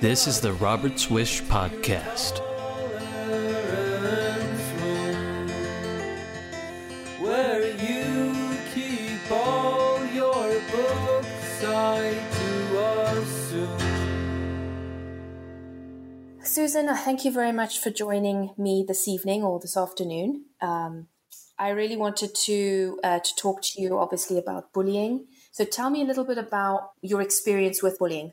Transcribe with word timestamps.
This 0.00 0.26
is 0.26 0.42
the 0.42 0.52
Robert's 0.52 1.10
Wish 1.10 1.42
Podcast. 1.44 2.38
Where 7.18 7.66
you 7.70 8.58
keep 8.74 9.32
all 9.32 10.04
your 10.06 10.60
books, 10.70 11.64
I 11.64 12.12
do 12.38 12.78
assume. 12.78 13.78
Susan, 16.42 16.94
thank 16.94 17.24
you 17.24 17.32
very 17.32 17.52
much 17.52 17.78
for 17.78 17.90
joining 17.90 18.50
me 18.58 18.84
this 18.86 19.08
evening 19.08 19.42
or 19.42 19.58
this 19.58 19.78
afternoon. 19.78 20.44
Um, 20.60 21.08
I 21.58 21.70
really 21.70 21.96
wanted 21.96 22.34
to 22.44 23.00
uh, 23.02 23.20
to 23.20 23.34
talk 23.36 23.62
to 23.62 23.80
you, 23.80 23.98
obviously, 23.98 24.36
about 24.36 24.74
bullying. 24.74 25.26
So, 25.52 25.64
tell 25.64 25.88
me 25.88 26.02
a 26.02 26.04
little 26.04 26.24
bit 26.24 26.36
about 26.36 26.90
your 27.00 27.22
experience 27.22 27.82
with 27.82 27.98
bullying. 27.98 28.32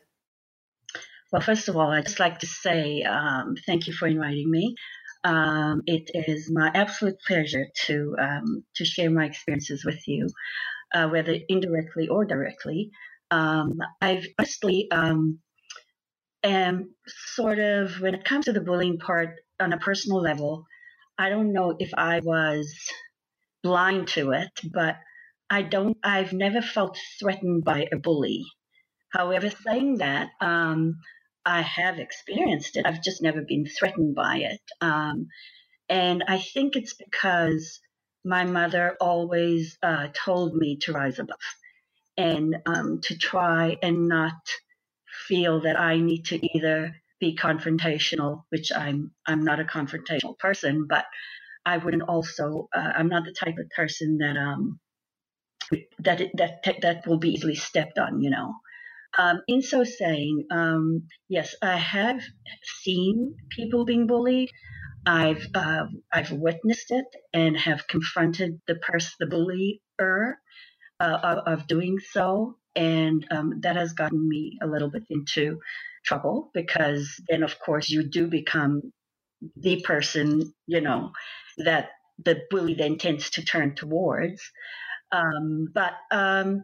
Well, 1.34 1.42
first 1.42 1.68
of 1.68 1.78
all, 1.78 1.92
I'd 1.92 2.06
just 2.06 2.20
like 2.20 2.40
to 2.42 2.48
say 2.48 3.02
um, 3.04 3.56
thank 3.66 3.88
you 3.88 3.94
for 3.94 4.08
inviting 4.08 4.52
me. 4.52 4.76
Um, 5.24 5.82
it 5.88 6.12
is 6.14 6.52
my 6.52 6.72
absolute 6.76 7.18
pleasure 7.28 7.66
to 7.88 8.16
um, 8.22 8.64
to 8.76 8.86
share 8.86 9.12
my 9.12 9.26
experiences 9.26 9.84
with 9.84 10.08
you, 10.08 10.30
uh, 10.94 11.10
whether 11.10 11.36
indirectly 11.50 12.08
or 12.08 12.26
directly. 12.26 12.92
Um, 13.32 13.80
I've 14.00 14.28
honestly 14.40 14.90
um, 14.92 15.40
am 16.44 16.96
sort 17.08 17.60
of 17.60 18.00
when 18.02 18.16
it 18.16 18.26
comes 18.26 18.46
to 18.46 18.54
the 18.54 18.62
bullying 18.62 19.00
part 19.00 19.32
on 19.60 19.74
a 19.74 19.80
personal 19.80 20.22
level. 20.22 20.66
I 21.18 21.30
don't 21.30 21.54
know 21.54 21.76
if 21.80 21.92
I 21.98 22.20
was 22.20 22.76
blind 23.64 24.10
to 24.10 24.32
it, 24.34 24.52
but 24.74 24.98
I 25.50 25.64
don't. 25.64 25.98
I've 26.04 26.34
never 26.34 26.62
felt 26.62 27.00
threatened 27.20 27.64
by 27.64 27.88
a 27.92 27.98
bully. 27.98 28.46
However, 29.12 29.52
saying 29.52 30.00
that, 30.00 30.30
um, 30.42 30.98
I 31.46 31.62
have 31.62 32.00
experienced 32.00 32.78
it. 32.78 32.86
I've 32.86 33.04
just 33.04 33.22
never 33.24 33.42
been 33.42 33.66
threatened 33.68 34.16
by 34.16 34.38
it. 34.40 34.62
Um, 34.82 35.28
and 35.90 36.24
I 36.28 36.40
think 36.40 36.76
it's 36.76 36.96
because 36.96 37.80
my 38.26 38.46
mother 38.46 38.98
always 39.02 39.78
uh, 39.84 40.08
told 40.14 40.56
me 40.56 40.78
to 40.84 40.94
rise 40.94 41.20
above 41.20 41.38
and 42.18 42.58
um, 42.66 43.02
to 43.04 43.18
try 43.18 43.78
and 43.84 44.08
not 44.10 44.34
feel 45.28 45.62
that 45.62 45.80
I 45.80 45.98
need 46.00 46.26
to 46.28 46.58
either 46.58 46.96
be 47.20 47.36
confrontational, 47.38 48.44
which 48.50 48.72
I'm 48.76 49.12
I'm 49.28 49.44
not 49.44 49.60
a 49.60 49.66
confrontational 49.66 50.38
person, 50.40 50.88
but 50.90 51.06
I 51.66 51.78
wouldn't 51.78 52.04
also 52.04 52.70
uh, 52.76 52.94
I'm 52.98 53.10
not 53.10 53.26
the 53.26 53.34
type 53.34 53.58
of 53.60 53.70
person 53.76 54.20
that 54.20 54.38
um 54.38 54.80
that 56.00 56.22
that 56.36 56.64
that 56.84 57.08
will 57.08 57.20
be 57.20 57.32
easily 57.32 57.56
stepped 57.56 58.00
on, 58.00 58.22
you 58.22 58.32
know. 58.32 58.56
Um, 59.18 59.42
in 59.48 59.62
so 59.62 59.84
saying, 59.84 60.46
um, 60.52 61.04
yes, 61.30 61.56
I 61.62 61.78
have 61.78 62.22
seen 62.82 63.36
people 63.50 63.86
being 63.86 64.08
bullied. 64.08 64.50
I've 65.06 65.46
uh, 65.54 65.86
I've 66.12 66.32
witnessed 66.32 66.92
it 66.92 67.06
and 67.34 67.58
have 67.58 67.88
confronted 67.88 68.62
the 68.68 68.76
person, 68.76 69.12
the 69.20 69.28
bullier, 69.28 70.38
uh, 71.00 71.20
of, 71.24 71.60
of, 71.60 71.68
doing 71.68 72.00
so, 72.00 72.58
and 72.76 73.26
um, 73.32 73.60
that 73.62 73.76
has 73.76 73.94
gotten 73.94 74.28
me 74.28 74.58
a 74.62 74.68
little 74.68 74.90
bit 74.90 75.04
into 75.10 75.60
trouble 76.06 76.50
because 76.54 77.20
then, 77.30 77.44
of 77.44 77.60
course, 77.60 77.90
you 77.90 78.04
do 78.10 78.28
become 78.28 78.94
the 79.58 79.82
person, 79.82 80.54
you 80.68 80.82
know, 80.82 81.12
that 81.58 81.90
the 82.24 82.42
bully 82.50 82.76
then 82.76 82.98
tends 82.98 83.30
to 83.32 83.44
turn 83.44 83.76
towards. 83.76 84.42
Um, 85.12 85.68
but 85.74 85.94
um, 86.12 86.64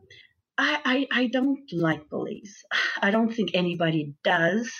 I, 0.59 0.79
I, 0.83 1.21
I 1.21 1.27
don't 1.27 1.61
like 1.71 2.09
bullies. 2.09 2.63
I 3.01 3.11
don't 3.11 3.33
think 3.33 3.51
anybody 3.53 4.13
does. 4.23 4.71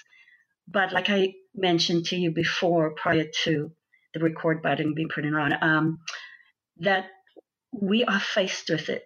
But 0.68 0.92
like 0.92 1.10
I 1.10 1.34
mentioned 1.56 2.06
to 2.08 2.18
you 2.18 2.32
before, 2.32 2.94
prior 2.96 3.26
to 3.46 3.72
the 4.14 4.20
record 4.20 4.62
button 4.62 4.94
being 4.94 5.10
put 5.14 5.26
on, 5.26 5.54
um, 5.64 6.00
that 6.78 7.06
we 7.72 8.04
are 8.04 8.20
faced 8.20 8.70
with 8.70 8.90
it 8.90 9.04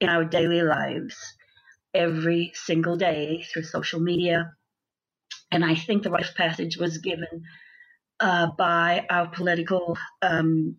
in 0.00 0.08
our 0.08 0.24
daily 0.24 0.62
lives 0.62 1.16
every 1.92 2.52
single 2.54 2.96
day 2.96 3.44
through 3.52 3.64
social 3.64 4.00
media. 4.00 4.52
And 5.50 5.64
I 5.64 5.74
think 5.74 6.02
the 6.02 6.10
rite 6.10 6.28
of 6.28 6.34
passage 6.34 6.76
was 6.76 6.98
given 6.98 7.42
uh, 8.20 8.48
by 8.56 9.06
our 9.10 9.28
political 9.28 9.98
um, 10.22 10.76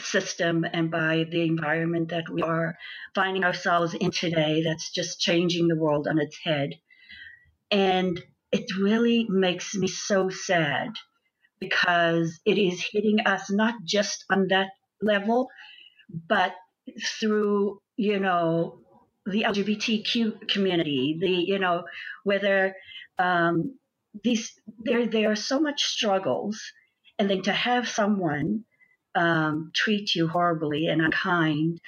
system 0.00 0.64
and 0.72 0.90
by 0.90 1.24
the 1.30 1.42
environment 1.42 2.10
that 2.10 2.28
we 2.30 2.42
are 2.42 2.76
finding 3.14 3.44
ourselves 3.44 3.94
in 3.94 4.10
today 4.10 4.62
that's 4.62 4.90
just 4.90 5.20
changing 5.20 5.68
the 5.68 5.76
world 5.76 6.06
on 6.08 6.18
its 6.18 6.38
head. 6.42 6.70
And 7.70 8.22
it 8.52 8.66
really 8.78 9.26
makes 9.28 9.74
me 9.74 9.88
so 9.88 10.30
sad 10.30 10.90
because 11.60 12.40
it 12.46 12.58
is 12.58 12.84
hitting 12.92 13.20
us 13.20 13.50
not 13.50 13.74
just 13.84 14.24
on 14.30 14.48
that 14.48 14.68
level, 15.02 15.48
but 16.28 16.54
through, 17.20 17.80
you 17.96 18.18
know, 18.18 18.80
the 19.26 19.42
LGBTQ 19.42 20.48
community, 20.48 21.18
the, 21.20 21.28
you 21.28 21.58
know, 21.58 21.84
whether 22.24 22.74
um, 23.18 23.78
these, 24.24 24.52
there, 24.78 25.06
there 25.06 25.30
are 25.30 25.36
so 25.36 25.60
much 25.60 25.82
struggles. 25.82 26.60
And 27.18 27.28
then 27.28 27.42
to 27.42 27.52
have 27.52 27.88
someone 27.88 28.64
um, 29.18 29.72
treat 29.74 30.14
you 30.14 30.28
horribly 30.28 30.86
and 30.86 31.02
unkind, 31.02 31.80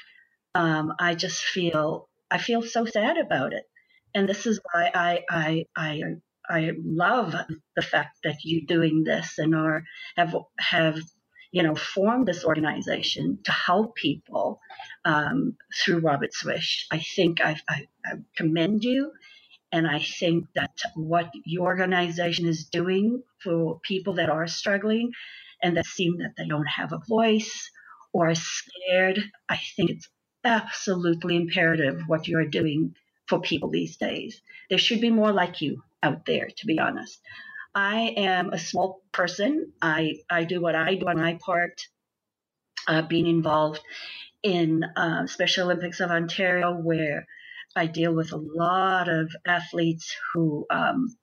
um, 0.56 0.92
I 0.98 1.14
just 1.14 1.42
feel 1.44 2.08
I 2.28 2.38
feel 2.38 2.62
so 2.62 2.84
sad 2.84 3.18
about 3.18 3.52
it. 3.52 3.64
And 4.14 4.28
this 4.28 4.46
is 4.46 4.60
why 4.72 4.90
I 4.92 5.22
I 5.30 5.66
I 5.76 6.02
I 6.48 6.72
love 6.84 7.34
the 7.76 7.82
fact 7.82 8.18
that 8.24 8.38
you're 8.42 8.66
doing 8.66 9.04
this 9.04 9.38
and 9.38 9.54
are 9.54 9.84
have 10.16 10.34
have 10.58 10.98
you 11.52 11.62
know 11.62 11.76
formed 11.76 12.26
this 12.26 12.44
organization 12.44 13.38
to 13.44 13.52
help 13.52 13.94
people 13.94 14.60
um, 15.04 15.56
through 15.80 16.00
Robert's 16.00 16.44
Wish. 16.44 16.88
I 16.90 16.98
think 16.98 17.40
I, 17.40 17.60
I, 17.68 17.86
I 18.04 18.12
commend 18.36 18.82
you. 18.82 19.12
And 19.72 19.86
I 19.86 20.00
think 20.00 20.46
that 20.56 20.76
what 20.96 21.30
your 21.44 21.66
organization 21.66 22.46
is 22.48 22.64
doing 22.64 23.22
for 23.40 23.78
people 23.84 24.14
that 24.14 24.28
are 24.28 24.48
struggling 24.48 25.12
and 25.62 25.76
that 25.76 25.86
seem 25.86 26.18
that 26.18 26.34
they 26.36 26.46
don't 26.46 26.66
have 26.66 26.92
a 26.92 27.02
voice 27.08 27.70
or 28.12 28.30
are 28.30 28.34
scared. 28.34 29.22
I 29.48 29.58
think 29.76 29.90
it's 29.90 30.08
absolutely 30.44 31.36
imperative 31.36 32.02
what 32.06 32.28
you're 32.28 32.46
doing 32.46 32.94
for 33.28 33.40
people 33.40 33.70
these 33.70 33.96
days. 33.96 34.40
There 34.68 34.78
should 34.78 35.00
be 35.00 35.10
more 35.10 35.32
like 35.32 35.60
you 35.60 35.82
out 36.02 36.26
there, 36.26 36.48
to 36.58 36.66
be 36.66 36.78
honest. 36.78 37.20
I 37.74 38.14
am 38.16 38.52
a 38.52 38.58
small 38.58 39.02
person. 39.12 39.72
I, 39.80 40.16
I 40.28 40.44
do 40.44 40.60
what 40.60 40.74
I 40.74 40.96
do 40.96 41.06
on 41.06 41.18
my 41.18 41.38
part, 41.44 41.82
uh, 42.88 43.02
being 43.02 43.26
involved 43.26 43.80
in 44.42 44.82
uh, 44.96 45.26
Special 45.26 45.66
Olympics 45.66 46.00
of 46.00 46.10
Ontario, 46.10 46.74
where 46.74 47.26
I 47.76 47.86
deal 47.86 48.12
with 48.12 48.32
a 48.32 48.36
lot 48.36 49.08
of 49.08 49.30
athletes 49.46 50.16
who 50.32 50.66
um, 50.70 51.14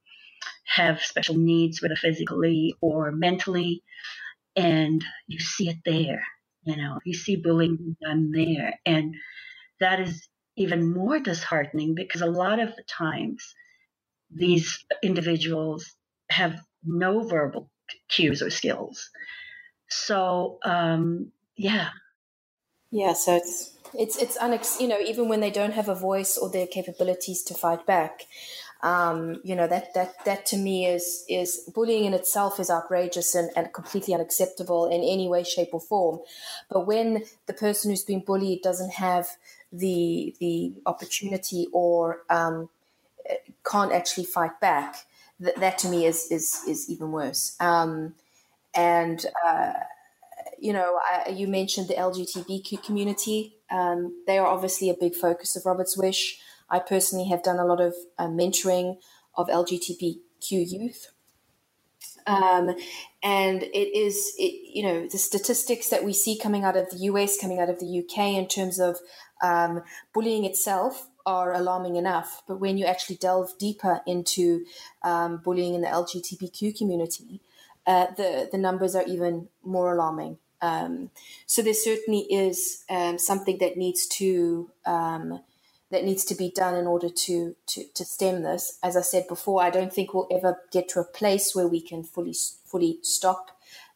have 0.65 1.01
special 1.01 1.35
needs, 1.35 1.81
whether 1.81 1.95
physically 1.95 2.75
or 2.79 3.11
mentally 3.11 3.83
and 4.57 5.05
you 5.27 5.39
see 5.39 5.69
it 5.69 5.77
there. 5.85 6.23
You 6.63 6.75
know, 6.75 6.99
you 7.05 7.13
see 7.13 7.37
bullying 7.37 7.95
done 8.01 8.31
there. 8.31 8.73
And 8.85 9.15
that 9.79 10.01
is 10.01 10.27
even 10.57 10.91
more 10.91 11.19
disheartening 11.19 11.95
because 11.95 12.21
a 12.21 12.25
lot 12.25 12.59
of 12.59 12.75
the 12.75 12.83
times 12.83 13.53
these 14.29 14.83
individuals 15.03 15.95
have 16.29 16.59
no 16.83 17.21
verbal 17.23 17.69
cues 18.09 18.41
or 18.41 18.49
skills. 18.49 19.09
So, 19.89 20.57
um, 20.65 21.31
yeah. 21.55 21.89
Yeah, 22.91 23.13
so 23.13 23.35
it's 23.35 23.77
it's 23.93 24.17
it's 24.21 24.37
unex- 24.37 24.81
you 24.81 24.87
know 24.87 24.99
even 24.99 25.29
when 25.29 25.39
they 25.39 25.51
don't 25.51 25.73
have 25.73 25.89
a 25.89 25.95
voice 25.95 26.37
or 26.37 26.49
their 26.49 26.67
capabilities 26.67 27.43
to 27.43 27.53
fight 27.53 27.85
back, 27.85 28.23
um, 28.81 29.41
you 29.43 29.55
know 29.55 29.67
that 29.67 29.93
that 29.93 30.23
that 30.25 30.45
to 30.47 30.57
me 30.57 30.85
is 30.85 31.25
is 31.27 31.69
bullying 31.73 32.05
in 32.05 32.13
itself 32.13 32.59
is 32.59 32.69
outrageous 32.69 33.33
and, 33.35 33.49
and 33.55 33.73
completely 33.73 34.13
unacceptable 34.13 34.85
in 34.87 35.01
any 35.01 35.27
way, 35.27 35.43
shape, 35.43 35.69
or 35.73 35.79
form. 35.79 36.19
But 36.69 36.85
when 36.85 37.23
the 37.47 37.53
person 37.53 37.91
who's 37.91 38.03
been 38.03 38.21
bullied 38.21 38.61
doesn't 38.61 38.93
have 38.93 39.27
the 39.71 40.35
the 40.39 40.73
opportunity 40.85 41.67
or 41.73 42.21
um, 42.29 42.69
can't 43.69 43.91
actually 43.91 44.25
fight 44.25 44.59
back, 44.61 45.05
that, 45.39 45.55
that 45.57 45.77
to 45.79 45.89
me 45.89 46.05
is 46.05 46.27
is 46.31 46.61
is 46.67 46.89
even 46.89 47.11
worse. 47.11 47.55
Um, 47.59 48.13
and 48.75 49.25
uh, 49.45 49.73
you 50.59 50.73
know, 50.73 50.99
I, 51.03 51.29
you 51.29 51.47
mentioned 51.47 51.87
the 51.87 51.95
LGBTQ 51.95 52.83
community. 52.83 53.55
Um, 53.69 54.23
they 54.27 54.37
are 54.37 54.47
obviously 54.47 54.89
a 54.89 54.93
big 54.93 55.15
focus 55.15 55.55
of 55.55 55.65
Robert's 55.65 55.97
Wish. 55.97 56.39
I 56.69 56.79
personally 56.79 57.29
have 57.29 57.43
done 57.43 57.59
a 57.59 57.65
lot 57.65 57.81
of 57.81 57.93
uh, 58.17 58.27
mentoring 58.27 58.97
of 59.35 59.47
LGBTQ 59.47 60.21
youth. 60.49 61.11
Um, 62.25 62.75
and 63.23 63.63
it 63.63 63.97
is, 63.97 64.33
it, 64.37 64.75
you 64.75 64.83
know, 64.83 65.07
the 65.07 65.17
statistics 65.17 65.89
that 65.89 66.03
we 66.03 66.11
see 66.11 66.37
coming 66.37 66.65
out 66.65 66.75
of 66.75 66.89
the 66.89 66.97
US, 66.97 67.39
coming 67.39 67.59
out 67.59 67.69
of 67.69 67.79
the 67.79 67.99
UK 67.99 68.33
in 68.33 68.47
terms 68.47 68.79
of 68.79 68.97
um, 69.41 69.81
bullying 70.13 70.43
itself 70.43 71.07
are 71.25 71.53
alarming 71.53 71.95
enough. 71.95 72.43
But 72.47 72.59
when 72.59 72.77
you 72.77 72.85
actually 72.85 73.15
delve 73.15 73.57
deeper 73.57 74.01
into 74.05 74.65
um, 75.03 75.37
bullying 75.37 75.73
in 75.73 75.81
the 75.81 75.87
LGBTQ 75.87 76.77
community, 76.77 77.41
uh, 77.85 78.07
the 78.17 78.49
the 78.51 78.57
numbers 78.57 78.95
are 78.95 79.05
even 79.05 79.47
more 79.63 79.93
alarming. 79.93 80.37
Um, 80.61 81.11
so 81.45 81.61
there 81.61 81.73
certainly 81.73 82.21
is 82.29 82.83
um, 82.89 83.17
something 83.19 83.59
that 83.59 83.77
needs 83.77 84.07
to 84.07 84.71
um, 84.85 85.41
that 85.89 86.03
needs 86.03 86.25
to 86.25 86.35
be 86.35 86.51
done 86.51 86.75
in 86.75 86.85
order 86.85 87.09
to, 87.09 87.55
to 87.67 87.83
to 87.93 88.05
stem 88.05 88.43
this. 88.43 88.77
As 88.83 88.97
I 88.97 89.01
said 89.01 89.27
before, 89.27 89.63
I 89.63 89.69
don't 89.69 89.93
think 89.93 90.13
we'll 90.13 90.27
ever 90.31 90.59
get 90.71 90.89
to 90.89 90.99
a 90.99 91.05
place 91.05 91.55
where 91.55 91.67
we 91.67 91.81
can 91.81 92.03
fully 92.03 92.35
fully 92.65 92.99
stop 93.01 93.51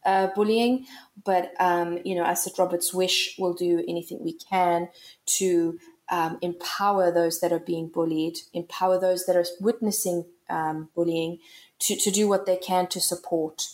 uh, 0.06 0.28
bullying. 0.36 0.86
But 1.24 1.54
um, 1.60 2.00
you 2.06 2.16
know, 2.16 2.26
as 2.26 2.48
at 2.48 2.58
Robert's 2.58 2.94
Wish 2.94 3.36
we'll 3.38 3.54
do 3.54 3.84
anything 3.88 4.24
we 4.24 4.34
can 4.34 4.90
to 5.38 5.80
um, 6.10 6.38
empower 6.42 7.12
those 7.12 7.40
that 7.40 7.52
are 7.52 7.60
being 7.60 7.88
bullied, 7.88 8.40
empower 8.54 9.00
those 9.00 9.26
that 9.26 9.36
are 9.36 9.46
witnessing 9.60 10.26
um, 10.50 10.90
bullying, 10.96 11.40
to 11.80 11.96
to 11.96 12.12
do 12.12 12.28
what 12.28 12.46
they 12.46 12.58
can 12.58 12.88
to 12.88 13.02
support 13.02 13.68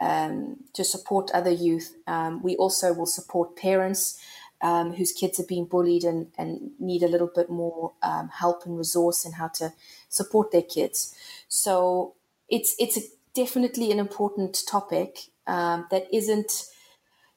um, 0.00 0.56
to 0.74 0.84
support 0.84 1.30
other 1.32 1.50
youth. 1.50 1.94
Um, 2.06 2.42
we 2.42 2.56
also 2.56 2.92
will 2.92 3.06
support 3.06 3.56
parents. 3.56 4.20
Um, 4.62 4.92
whose 4.92 5.10
kids 5.10 5.40
are 5.40 5.46
being 5.48 5.66
bullied 5.66 6.04
and, 6.04 6.28
and 6.38 6.70
need 6.78 7.02
a 7.02 7.08
little 7.08 7.30
bit 7.34 7.50
more 7.50 7.94
help 8.40 8.64
and 8.64 8.78
resource 8.78 9.24
in 9.26 9.32
how 9.32 9.48
to 9.48 9.72
support 10.08 10.52
their 10.52 10.62
kids. 10.62 11.16
So 11.48 12.14
it's 12.48 12.76
it's 12.78 12.96
a, 12.96 13.00
definitely 13.34 13.90
an 13.90 13.98
important 13.98 14.62
topic 14.68 15.18
um, 15.46 15.86
that 15.90 16.06
isn't 16.12 16.66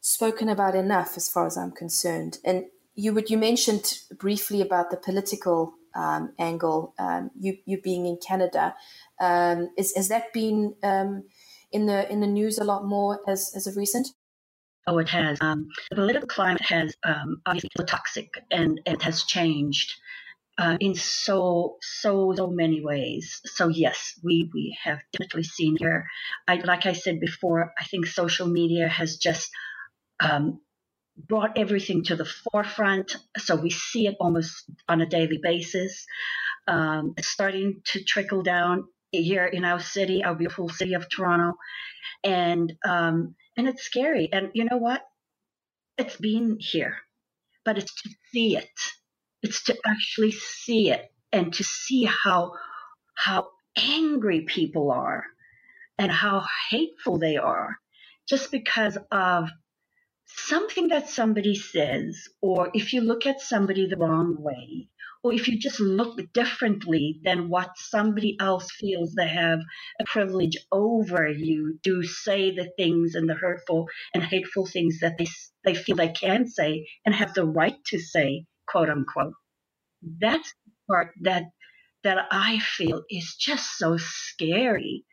spoken 0.01 0.49
about 0.49 0.75
enough, 0.75 1.17
as 1.17 1.27
far 1.27 1.47
as 1.47 1.57
I'm 1.57 1.71
concerned. 1.71 2.37
And 2.43 2.65
you 2.93 3.13
would 3.13 3.29
you 3.29 3.37
mentioned 3.37 3.99
briefly 4.17 4.61
about 4.61 4.91
the 4.91 4.97
political 4.97 5.73
um, 5.95 6.33
angle. 6.37 6.93
Um, 6.99 7.31
you 7.39 7.57
you 7.65 7.81
being 7.81 8.05
in 8.05 8.17
Canada, 8.17 8.75
um, 9.19 9.69
is 9.77 9.95
has 9.95 10.09
that 10.09 10.31
been 10.33 10.75
um, 10.83 11.23
in 11.71 11.87
the 11.87 12.11
in 12.11 12.19
the 12.19 12.27
news 12.27 12.57
a 12.59 12.63
lot 12.63 12.85
more 12.85 13.19
as 13.27 13.51
as 13.55 13.67
of 13.67 13.77
recent? 13.77 14.09
Oh, 14.87 14.99
it 14.99 15.09
has. 15.09 15.39
Um, 15.41 15.69
the 15.89 15.95
political 15.95 16.27
climate 16.27 16.61
has 16.61 16.95
obviously 17.45 17.69
toxic 17.87 18.29
and 18.51 18.79
it 18.85 19.01
has 19.01 19.23
changed 19.23 19.93
uh, 20.57 20.77
in 20.79 20.95
so 20.95 21.77
so 21.81 22.33
so 22.35 22.47
many 22.47 22.81
ways. 22.83 23.41
So 23.45 23.67
yes, 23.67 24.13
we 24.23 24.49
we 24.53 24.77
have 24.83 24.99
definitely 25.11 25.43
seen 25.43 25.75
here. 25.79 26.05
I 26.47 26.55
like 26.57 26.85
I 26.85 26.93
said 26.93 27.19
before, 27.19 27.73
I 27.79 27.83
think 27.85 28.05
social 28.05 28.47
media 28.47 28.87
has 28.87 29.17
just 29.17 29.49
um, 30.19 30.61
brought 31.17 31.57
everything 31.57 32.03
to 32.05 32.15
the 32.15 32.25
forefront. 32.25 33.15
So 33.37 33.55
we 33.55 33.69
see 33.69 34.07
it 34.07 34.15
almost 34.19 34.65
on 34.87 35.01
a 35.01 35.05
daily 35.05 35.39
basis. 35.41 36.05
Um, 36.67 37.13
it's 37.17 37.27
starting 37.27 37.81
to 37.85 38.03
trickle 38.03 38.43
down 38.43 38.85
here 39.11 39.45
in 39.45 39.65
our 39.65 39.79
city, 39.79 40.23
our 40.23 40.35
beautiful 40.35 40.69
city 40.69 40.93
of 40.93 41.09
Toronto, 41.09 41.57
and 42.23 42.73
um, 42.85 43.35
and 43.57 43.67
it's 43.67 43.83
scary. 43.83 44.29
And 44.31 44.51
you 44.53 44.65
know 44.65 44.77
what? 44.77 45.03
It's 45.97 46.17
been 46.17 46.57
here, 46.59 46.97
but 47.65 47.77
it's 47.77 47.93
to 48.03 48.09
see 48.33 48.57
it 48.57 48.69
it's 49.43 49.63
to 49.65 49.77
actually 49.85 50.31
see 50.31 50.91
it 50.91 51.11
and 51.31 51.53
to 51.53 51.63
see 51.63 52.05
how 52.05 52.53
how 53.15 53.49
angry 53.77 54.41
people 54.41 54.91
are 54.91 55.25
and 55.99 56.11
how 56.11 56.45
hateful 56.69 57.19
they 57.19 57.37
are 57.37 57.77
just 58.29 58.51
because 58.51 58.97
of 59.11 59.49
something 60.25 60.89
that 60.89 61.09
somebody 61.09 61.55
says 61.55 62.27
or 62.41 62.71
if 62.73 62.93
you 62.93 63.01
look 63.01 63.25
at 63.25 63.41
somebody 63.41 63.87
the 63.87 63.97
wrong 63.97 64.37
way 64.39 64.89
or 65.25 65.33
if 65.33 65.47
you 65.47 65.59
just 65.59 65.79
look 65.81 66.21
differently 66.33 67.19
than 67.25 67.49
what 67.49 67.71
somebody 67.77 68.37
else 68.39 68.69
feels 68.79 69.13
they 69.15 69.27
have 69.27 69.59
a 69.99 70.05
privilege 70.05 70.55
over 70.71 71.27
you 71.27 71.79
to 71.83 72.03
say 72.03 72.55
the 72.55 72.69
things 72.77 73.15
and 73.15 73.27
the 73.27 73.33
hurtful 73.33 73.87
and 74.13 74.23
hateful 74.23 74.67
things 74.67 74.99
that 75.01 75.17
they 75.17 75.27
they 75.65 75.73
feel 75.73 75.95
they 75.95 76.09
can 76.09 76.47
say 76.47 76.87
and 77.05 77.15
have 77.15 77.33
the 77.33 77.45
right 77.45 77.77
to 77.87 77.99
say 77.99 78.45
quote 78.67 78.89
unquote. 78.89 79.33
That's 80.21 80.53
the 80.65 80.71
part 80.87 81.09
that 81.23 81.45
that 82.03 82.19
I 82.31 82.59
feel 82.59 83.03
is 83.09 83.35
just 83.35 83.79
so 83.79 83.97
scary. 83.97 85.05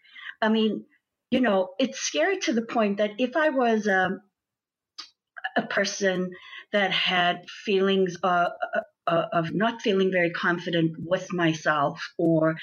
I 0.43 0.51
mean, 0.51 0.85
you 1.31 1.41
know, 1.41 1.71
it's 1.79 2.01
scary 2.01 2.39
to 2.41 2.53
the 2.53 2.63
point 2.67 2.99
that 2.99 3.13
if 3.19 3.35
I 3.37 3.49
was 3.49 3.89
um, 3.89 4.21
a 5.57 5.63
person 5.63 6.33
that 6.73 6.93
had 6.93 7.49
feelings 7.65 8.19
uh, 8.23 8.51
uh, 9.07 9.27
of 9.33 9.53
not 9.55 9.83
feeling 9.83 10.11
very 10.11 10.31
confident 10.31 10.97
with 10.99 11.33
myself 11.33 12.01
or 12.19 12.57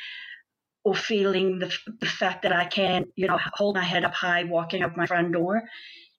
or 0.86 0.96
feeling 0.96 1.60
the, 1.60 1.74
the 2.00 2.06
fact 2.06 2.44
that 2.44 2.54
I 2.54 2.66
can't, 2.66 3.08
you 3.16 3.28
know, 3.28 3.38
hold 3.54 3.76
my 3.76 3.84
head 3.84 4.06
up 4.06 4.14
high 4.14 4.46
walking 4.46 4.82
up 4.82 4.96
my 4.96 5.06
front 5.06 5.34
door. 5.34 5.64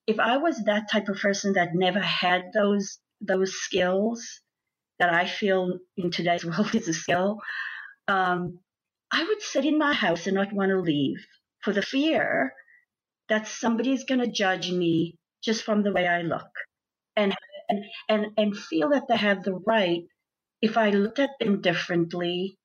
If 0.07 0.21
I 0.21 0.37
was 0.37 0.65
that 0.65 0.91
type 0.91 1.09
of 1.09 1.19
person 1.19 1.55
that 1.55 1.75
never 1.75 2.01
had 2.01 2.53
those 2.55 2.99
those 3.21 3.55
skills, 3.55 4.41
that 4.99 5.13
I 5.13 5.27
feel 5.27 5.79
in 5.97 6.11
today's 6.11 6.45
world 6.47 6.75
is 6.75 6.89
a 6.89 6.95
skill, 6.95 7.39
um, 8.09 8.61
I 9.13 9.25
would 9.25 9.43
sit 9.43 9.65
in 9.65 9.79
my 9.79 9.93
house 9.93 10.27
and 10.27 10.37
not 10.37 10.53
want 10.53 10.71
to 10.71 10.81
leave 10.81 11.19
for 11.63 11.73
the 11.73 11.83
fear 11.83 12.53
that 13.29 13.49
somebody's 13.49 14.05
going 14.05 14.21
to 14.21 14.31
judge 14.31 14.71
me 14.71 15.17
just 15.43 15.65
from 15.65 15.83
the 15.83 15.93
way 15.93 16.07
I 16.07 16.23
look 16.23 16.51
and, 17.17 17.35
and, 17.71 17.85
and, 18.09 18.27
and 18.37 18.57
feel 18.57 18.91
that 18.91 19.05
they 19.09 19.17
have 19.17 19.43
the 19.43 19.55
right, 19.55 20.03
if 20.61 20.77
I 20.77 20.91
looked 20.91 21.19
at 21.19 21.31
them 21.41 21.63
differently, 21.63 22.59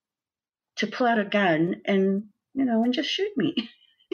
to 0.78 0.88
pull 0.88 1.08
out 1.08 1.20
a 1.20 1.26
gun 1.26 1.82
and, 1.86 2.26
you 2.54 2.66
know, 2.66 2.84
and 2.84 2.94
just 2.94 3.10
shoot 3.10 3.32
me. 3.38 3.54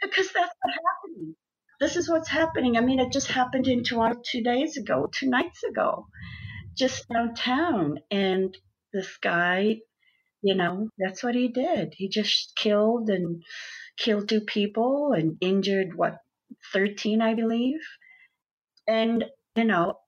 because 0.00 0.30
that's 0.32 0.54
what's 0.60 0.78
happening. 0.86 1.34
This 1.80 1.96
is 1.96 2.08
what's 2.08 2.28
happening. 2.28 2.76
I 2.76 2.80
mean, 2.82 3.00
it 3.00 3.10
just 3.10 3.26
happened 3.26 3.66
in 3.66 3.82
Toronto 3.82 4.20
two 4.24 4.42
days 4.44 4.76
ago, 4.76 5.08
two 5.12 5.28
nights 5.28 5.64
ago 5.64 6.06
just 6.76 7.08
downtown. 7.08 8.00
And 8.10 8.56
this 8.92 9.16
guy, 9.18 9.78
you 10.42 10.54
know, 10.54 10.88
that's 10.98 11.22
what 11.22 11.34
he 11.34 11.48
did. 11.48 11.94
He 11.96 12.08
just 12.08 12.54
killed 12.56 13.08
and 13.08 13.42
killed 13.96 14.28
two 14.28 14.40
people 14.40 15.12
and 15.12 15.36
injured, 15.40 15.94
what, 15.94 16.18
13, 16.72 17.22
I 17.22 17.34
believe. 17.34 17.80
And, 18.86 19.24
you 19.56 19.64
know, 19.64 19.98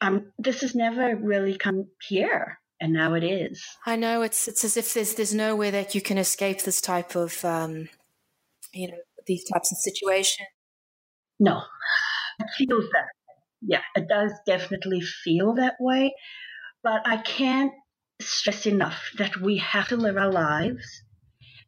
um, 0.00 0.32
this 0.38 0.60
has 0.60 0.74
never 0.74 1.16
really 1.16 1.56
come 1.56 1.86
here. 2.06 2.58
And 2.80 2.92
now 2.92 3.14
it 3.14 3.24
is. 3.24 3.64
I 3.86 3.96
know 3.96 4.22
it's 4.22 4.46
it's 4.46 4.64
as 4.64 4.76
if 4.76 4.94
there's 4.94 5.14
there's 5.14 5.34
nowhere 5.34 5.72
that 5.72 5.96
you 5.96 6.00
can 6.00 6.16
escape 6.16 6.62
this 6.62 6.80
type 6.80 7.16
of 7.16 7.44
um, 7.44 7.88
you 8.72 8.88
know 8.88 8.98
these 9.26 9.44
types 9.52 9.72
of 9.72 9.78
situations. 9.78 10.46
No, 11.40 11.60
it 12.38 12.46
feels 12.56 12.84
that 12.92 13.06
yeah, 13.62 13.82
it 13.96 14.06
does 14.08 14.32
definitely 14.46 15.00
feel 15.00 15.54
that 15.54 15.74
way. 15.80 16.14
But 16.84 17.02
I 17.04 17.16
can't 17.16 17.72
stress 18.20 18.66
enough 18.66 19.10
that 19.18 19.40
we 19.40 19.58
have 19.58 19.88
to 19.88 19.96
live 19.96 20.16
our 20.16 20.30
lives 20.30 21.02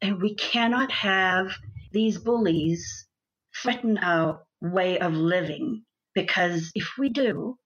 and 0.02 0.20
we 0.20 0.34
cannot 0.34 0.90
have 0.90 1.52
these 1.92 2.18
bullies 2.18 3.06
threaten 3.54 3.98
our 3.98 4.42
way 4.60 4.98
of 4.98 5.12
living 5.14 5.84
because 6.22 6.70
if 6.74 6.88
we 6.98 7.08
do, 7.08 7.58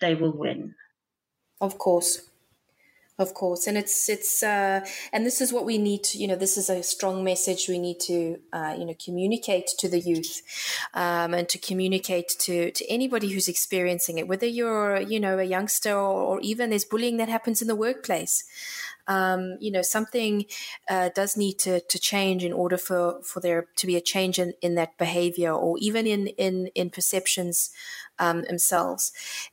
they 0.00 0.14
will 0.14 0.36
win. 0.36 0.74
Of 1.60 1.78
course. 1.78 2.30
Of 3.18 3.34
course. 3.34 3.66
And 3.66 3.76
it's 3.76 4.08
it's 4.08 4.42
uh, 4.42 4.80
and 5.12 5.26
this 5.26 5.42
is 5.42 5.52
what 5.52 5.66
we 5.66 5.76
need 5.76 6.02
to 6.04 6.18
you 6.18 6.26
know 6.26 6.36
this 6.36 6.56
is 6.56 6.70
a 6.70 6.82
strong 6.82 7.22
message 7.22 7.68
we 7.68 7.78
need 7.78 8.00
to 8.00 8.38
uh, 8.50 8.74
you 8.78 8.86
know 8.86 8.94
communicate 9.04 9.66
to 9.78 9.90
the 9.90 10.00
youth 10.00 10.40
um, 10.94 11.34
and 11.34 11.46
to 11.50 11.58
communicate 11.58 12.30
to 12.46 12.70
to 12.70 12.90
anybody 12.90 13.28
who's 13.28 13.46
experiencing 13.46 14.16
it 14.16 14.26
whether 14.26 14.46
you're 14.46 14.98
you 15.02 15.20
know 15.20 15.38
a 15.38 15.44
youngster 15.44 15.92
or, 15.92 16.22
or 16.30 16.40
even 16.40 16.70
there's 16.70 16.86
bullying 16.86 17.18
that 17.18 17.28
happens 17.28 17.60
in 17.60 17.68
the 17.68 17.76
workplace 17.76 18.44
um, 19.06 19.56
you 19.60 19.70
know, 19.70 19.82
something 19.82 20.46
uh, 20.88 21.10
does 21.14 21.36
need 21.36 21.58
to, 21.60 21.80
to 21.80 21.98
change 21.98 22.44
in 22.44 22.52
order 22.52 22.76
for, 22.76 23.22
for 23.22 23.40
there 23.40 23.66
to 23.76 23.86
be 23.86 23.96
a 23.96 24.00
change 24.00 24.38
in, 24.38 24.52
in 24.60 24.74
that 24.74 24.96
behavior 24.98 25.52
or 25.52 25.76
even 25.78 26.06
in, 26.06 26.28
in, 26.28 26.68
in 26.74 26.90
perceptions 26.90 27.70
um, 28.20 28.42
themselves. 28.42 29.12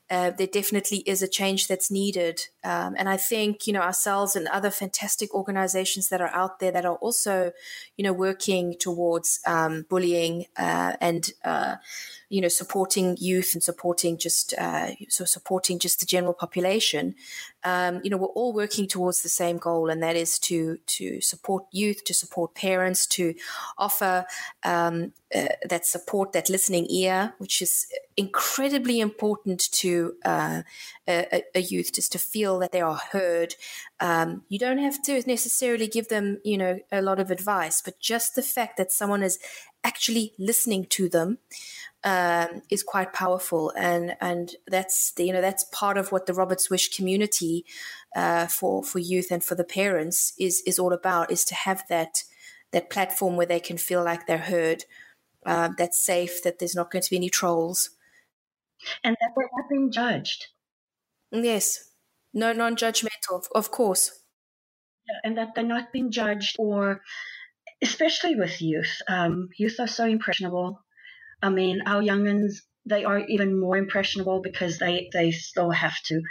Uh, 0.10 0.30
there 0.32 0.48
definitely 0.48 0.98
is 1.00 1.24
a 1.24 1.27
change 1.27 1.68
that's 1.68 1.89
needed. 1.89 2.48
Um, 2.63 2.96
and 2.98 3.10
I 3.10 3.18
think, 3.18 3.66
you 3.66 3.74
know, 3.74 3.82
ourselves 3.82 4.36
and 4.36 4.48
other 4.50 4.70
fantastic 4.70 5.34
organizations 5.34 6.10
that 6.10 6.22
are 6.22 6.34
out 6.34 6.60
there 6.60 6.72
that 6.72 6.86
are 6.86 6.96
also, 6.96 7.54
you 7.96 8.04
know, 8.04 8.13
working 8.13 8.75
towards 8.77 9.39
um, 9.48 9.86
bullying 9.89 10.46
uh, 10.58 10.94
and, 11.00 11.32
uh, 11.46 11.75
you 12.30 12.42
know, 12.42 12.50
supporting 12.50 13.16
youth 13.20 13.54
and 13.54 13.63
supporting 13.63 14.18
just, 14.18 14.54
uh, 14.58 14.92
so 15.08 15.24
supporting 15.24 15.80
just 15.80 16.01
the 16.01 16.06
general 16.06 16.34
population. 16.34 17.16
Um, 17.63 18.01
you 18.03 18.09
know, 18.09 18.17
we're 18.17 18.27
all 18.27 18.53
working 18.53 18.87
towards 18.87 19.23
the 19.23 19.29
same 19.29 19.57
goal, 19.57 19.89
and 19.89 20.01
that 20.03 20.15
is 20.15 20.39
to 20.39 20.77
to 20.85 21.21
support 21.21 21.65
youth, 21.71 22.03
to 22.05 22.13
support 22.13 22.53
parents, 22.53 23.05
to 23.07 23.33
offer 23.77 24.25
um, 24.63 25.13
uh, 25.35 25.47
that 25.67 25.85
support, 25.85 26.31
that 26.31 26.49
listening 26.49 26.87
ear, 26.89 27.33
which 27.37 27.61
is 27.61 27.87
incredibly 28.15 28.99
important 28.99 29.71
to 29.71 30.15
uh, 30.23 30.61
a, 31.07 31.43
a, 31.53 31.59
youth, 31.61 31.93
just 31.93 32.11
to 32.13 32.19
feel 32.19 32.59
that 32.59 32.71
they 32.71 32.81
are 32.81 32.99
heard. 33.11 33.55
Um, 33.99 34.43
you 34.47 34.59
don't 34.59 34.77
have 34.77 35.01
to 35.03 35.21
necessarily 35.27 35.87
give 35.87 36.07
them, 36.07 36.39
you 36.43 36.57
know, 36.57 36.79
a 36.91 37.01
lot 37.01 37.19
of 37.19 37.31
advice, 37.31 37.81
but 37.81 37.99
just 37.99 38.35
the 38.35 38.41
fact 38.41 38.77
that 38.77 38.91
someone 38.91 39.23
is 39.23 39.39
actually 39.83 40.33
listening 40.37 40.85
to 40.85 41.09
them 41.09 41.37
um, 42.07 42.61
is 42.69 42.83
quite 42.83 43.11
powerful, 43.11 43.73
and 43.75 44.15
and 44.21 44.55
that's 44.65 45.11
the, 45.11 45.25
you 45.25 45.33
know 45.33 45.41
that's 45.41 45.65
part 45.65 45.97
of 45.97 46.11
what 46.11 46.25
the 46.25 46.33
Robert's 46.33 46.69
Wish 46.69 46.95
community 46.95 47.65
uh, 48.15 48.47
for 48.47 48.81
for 48.81 48.99
youth 48.99 49.29
and 49.29 49.43
for 49.43 49.55
the 49.55 49.65
parents 49.65 50.31
is 50.39 50.63
is 50.65 50.79
all 50.79 50.93
about 50.93 51.31
is 51.31 51.43
to 51.45 51.55
have 51.55 51.83
that 51.89 52.23
that 52.71 52.89
platform 52.89 53.35
where 53.35 53.45
they 53.45 53.59
can 53.59 53.77
feel 53.77 54.03
like 54.03 54.25
they're 54.25 54.37
heard, 54.37 54.85
uh, 55.45 55.69
that's 55.77 55.99
safe, 55.99 56.41
that 56.43 56.59
there's 56.59 56.75
not 56.75 56.91
going 56.91 57.01
to 57.01 57.09
be 57.09 57.17
any 57.17 57.29
trolls, 57.29 57.89
and 59.03 59.17
that 59.19 59.31
we're 59.35 59.49
not 59.57 59.69
being 59.69 59.91
judged. 59.91 60.47
Yes, 61.31 61.91
no 62.33 62.53
non-judgmental, 62.53 63.33
of, 63.33 63.47
of 63.53 63.69
course, 63.69 64.21
yeah, 65.09 65.19
and 65.25 65.37
that 65.37 65.55
they're 65.55 65.73
not 65.75 65.91
being 65.91 66.09
judged 66.09 66.55
or 66.57 67.01
especially 67.81 68.35
with 68.35 68.61
youth. 68.61 69.01
Um, 69.09 69.49
youth 69.57 69.77
are 69.81 69.87
so 69.87 70.05
impressionable. 70.05 70.79
I 71.41 71.50
mean, 71.50 71.82
our 71.86 72.01
youngins, 72.01 72.62
they 72.86 73.03
are 73.06 73.20
even 73.20 73.60
more 73.60 73.77
impressionable 73.77 74.41
because 74.41 74.79
they, 74.79 75.10
they 75.13 75.32
still 75.32 75.72
have 75.72 75.96
to 76.06 76.22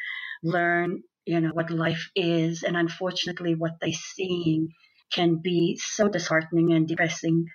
learn, 0.42 1.02
you 1.24 1.40
know, 1.40 1.50
what 1.50 1.70
life 1.70 2.10
is. 2.14 2.62
And 2.62 2.76
unfortunately, 2.76 3.54
what 3.54 3.72
they're 3.80 3.92
seeing 3.92 4.68
can 5.12 5.36
be 5.42 5.78
so 5.80 6.08
disheartening 6.08 6.72
and 6.72 6.88
depressing. 6.88 7.46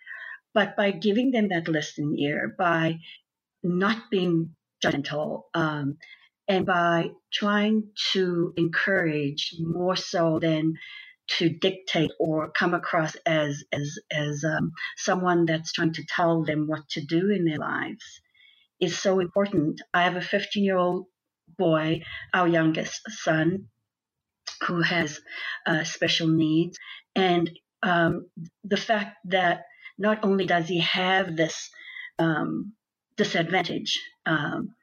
But 0.53 0.75
by 0.75 0.91
giving 0.91 1.31
them 1.31 1.49
that 1.49 1.67
listening 1.67 2.17
ear, 2.19 2.55
by 2.57 2.99
not 3.63 4.09
being 4.11 4.55
gentle, 4.81 5.47
um, 5.53 5.97
and 6.47 6.65
by 6.65 7.11
trying 7.31 7.89
to 8.13 8.53
encourage 8.57 9.55
more 9.59 9.95
so 9.95 10.39
than 10.39 10.73
to 11.37 11.49
dictate 11.49 12.11
or 12.19 12.51
come 12.51 12.73
across 12.73 13.15
as 13.25 13.63
as 13.71 13.97
as 14.11 14.43
um, 14.43 14.71
someone 14.97 15.45
that's 15.45 15.71
trying 15.71 15.93
to 15.93 16.05
tell 16.05 16.43
them 16.43 16.67
what 16.67 16.87
to 16.89 17.01
do 17.01 17.29
in 17.29 17.45
their 17.45 17.57
lives 17.57 18.21
is 18.79 18.97
so 18.97 19.19
important. 19.19 19.81
I 19.93 20.03
have 20.03 20.15
a 20.15 20.21
15 20.21 20.63
year 20.63 20.77
old 20.77 21.05
boy, 21.57 22.01
our 22.33 22.47
youngest 22.47 23.01
son, 23.09 23.67
who 24.67 24.81
has 24.81 25.19
uh, 25.65 25.83
special 25.83 26.27
needs, 26.27 26.77
and 27.15 27.49
um, 27.83 28.27
the 28.63 28.77
fact 28.77 29.17
that 29.25 29.65
not 29.97 30.23
only 30.23 30.45
does 30.45 30.67
he 30.67 30.79
have 30.79 31.35
this 31.35 31.69
um, 32.19 32.73
disadvantage, 33.17 33.99
um, 34.25 34.75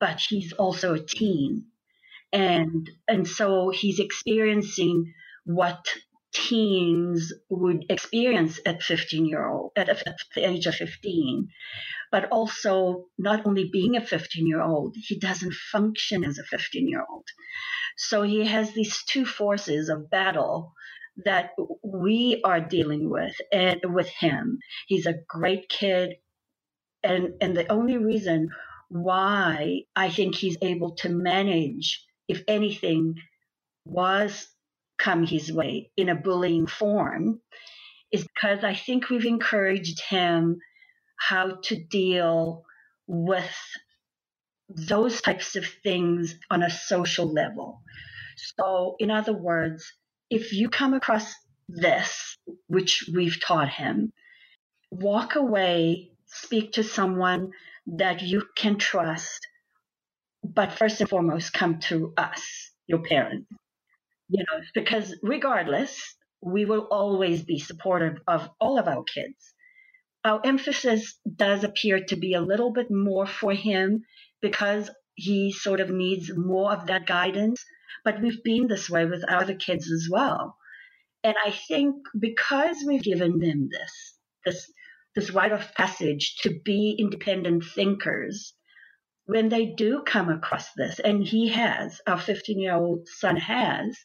but 0.00 0.20
he's 0.20 0.52
also 0.52 0.94
a 0.94 1.00
teen, 1.00 1.66
and 2.32 2.88
and 3.08 3.26
so 3.26 3.70
he's 3.70 3.98
experiencing 4.00 5.12
what 5.44 5.86
teens 6.34 7.32
would 7.48 7.84
experience 7.88 8.58
at 8.66 8.82
15 8.82 9.26
year 9.26 9.46
old 9.48 9.70
at, 9.76 9.88
at 9.88 10.16
the 10.34 10.48
age 10.48 10.66
of 10.66 10.74
15 10.74 11.48
but 12.10 12.28
also 12.30 13.06
not 13.18 13.46
only 13.46 13.68
being 13.72 13.96
a 13.96 14.04
15 14.04 14.46
year 14.46 14.60
old 14.60 14.96
he 14.96 15.18
doesn't 15.18 15.54
function 15.54 16.24
as 16.24 16.38
a 16.38 16.44
15 16.44 16.88
year 16.88 17.04
old. 17.08 17.26
So 17.96 18.22
he 18.22 18.44
has 18.46 18.72
these 18.72 19.04
two 19.04 19.24
forces 19.24 19.88
of 19.88 20.10
battle 20.10 20.72
that 21.24 21.50
we 21.84 22.40
are 22.44 22.60
dealing 22.60 23.08
with 23.08 23.36
and 23.52 23.80
with 23.84 24.08
him. 24.08 24.58
He's 24.88 25.06
a 25.06 25.14
great 25.28 25.68
kid 25.68 26.16
and 27.04 27.34
and 27.40 27.56
the 27.56 27.70
only 27.70 27.98
reason 27.98 28.48
why 28.88 29.82
i 29.94 30.10
think 30.10 30.34
he's 30.34 30.56
able 30.62 30.94
to 30.96 31.08
manage 31.08 32.04
if 32.28 32.42
anything 32.48 33.14
was 33.84 34.48
come 34.98 35.26
his 35.26 35.52
way 35.52 35.90
in 35.96 36.08
a 36.08 36.14
bullying 36.14 36.66
form 36.66 37.40
is 38.12 38.26
because 38.34 38.62
I 38.62 38.74
think 38.74 39.08
we've 39.08 39.24
encouraged 39.26 40.00
him 40.08 40.58
how 41.18 41.58
to 41.64 41.76
deal 41.76 42.64
with 43.06 43.56
those 44.68 45.20
types 45.20 45.56
of 45.56 45.64
things 45.82 46.34
on 46.50 46.62
a 46.62 46.70
social 46.70 47.32
level. 47.32 47.80
So, 48.36 48.96
in 48.98 49.10
other 49.10 49.32
words, 49.32 49.92
if 50.30 50.52
you 50.52 50.68
come 50.68 50.94
across 50.94 51.32
this, 51.68 52.36
which 52.66 53.08
we've 53.12 53.40
taught 53.40 53.68
him, 53.68 54.12
walk 54.90 55.36
away, 55.36 56.10
speak 56.26 56.72
to 56.72 56.84
someone 56.84 57.50
that 57.86 58.22
you 58.22 58.44
can 58.56 58.78
trust, 58.78 59.46
but 60.42 60.72
first 60.72 61.00
and 61.00 61.10
foremost, 61.10 61.52
come 61.52 61.78
to 61.80 62.12
us, 62.16 62.70
your 62.86 63.02
parent 63.02 63.46
you 64.34 64.44
know, 64.50 64.60
because 64.74 65.14
regardless, 65.22 66.16
we 66.42 66.64
will 66.64 66.88
always 66.90 67.44
be 67.44 67.60
supportive 67.60 68.18
of 68.26 68.50
all 68.60 68.80
of 68.80 68.88
our 68.88 69.04
kids. 69.04 69.54
Our 70.24 70.40
emphasis 70.44 71.14
does 71.36 71.62
appear 71.62 72.04
to 72.06 72.16
be 72.16 72.34
a 72.34 72.40
little 72.40 72.72
bit 72.72 72.90
more 72.90 73.28
for 73.28 73.52
him 73.52 74.02
because 74.42 74.90
he 75.14 75.52
sort 75.52 75.78
of 75.78 75.88
needs 75.90 76.36
more 76.36 76.72
of 76.72 76.88
that 76.88 77.06
guidance. 77.06 77.64
But 78.04 78.20
we've 78.20 78.42
been 78.42 78.66
this 78.66 78.90
way 78.90 79.06
with 79.06 79.22
other 79.22 79.54
kids 79.54 79.88
as 79.92 80.08
well. 80.10 80.56
And 81.22 81.36
I 81.46 81.52
think 81.52 81.94
because 82.18 82.78
we've 82.84 83.04
given 83.04 83.38
them 83.38 83.68
this, 83.70 84.18
this, 84.44 84.72
this 85.14 85.30
rite 85.30 85.52
of 85.52 85.72
passage 85.76 86.38
to 86.42 86.58
be 86.64 86.96
independent 86.98 87.66
thinkers, 87.72 88.52
when 89.26 89.48
they 89.48 89.66
do 89.66 90.02
come 90.04 90.28
across 90.28 90.72
this, 90.72 90.98
and 90.98 91.24
he 91.24 91.50
has, 91.50 92.00
our 92.08 92.18
15 92.18 92.58
year 92.58 92.74
old 92.74 93.06
son 93.06 93.36
has, 93.36 93.96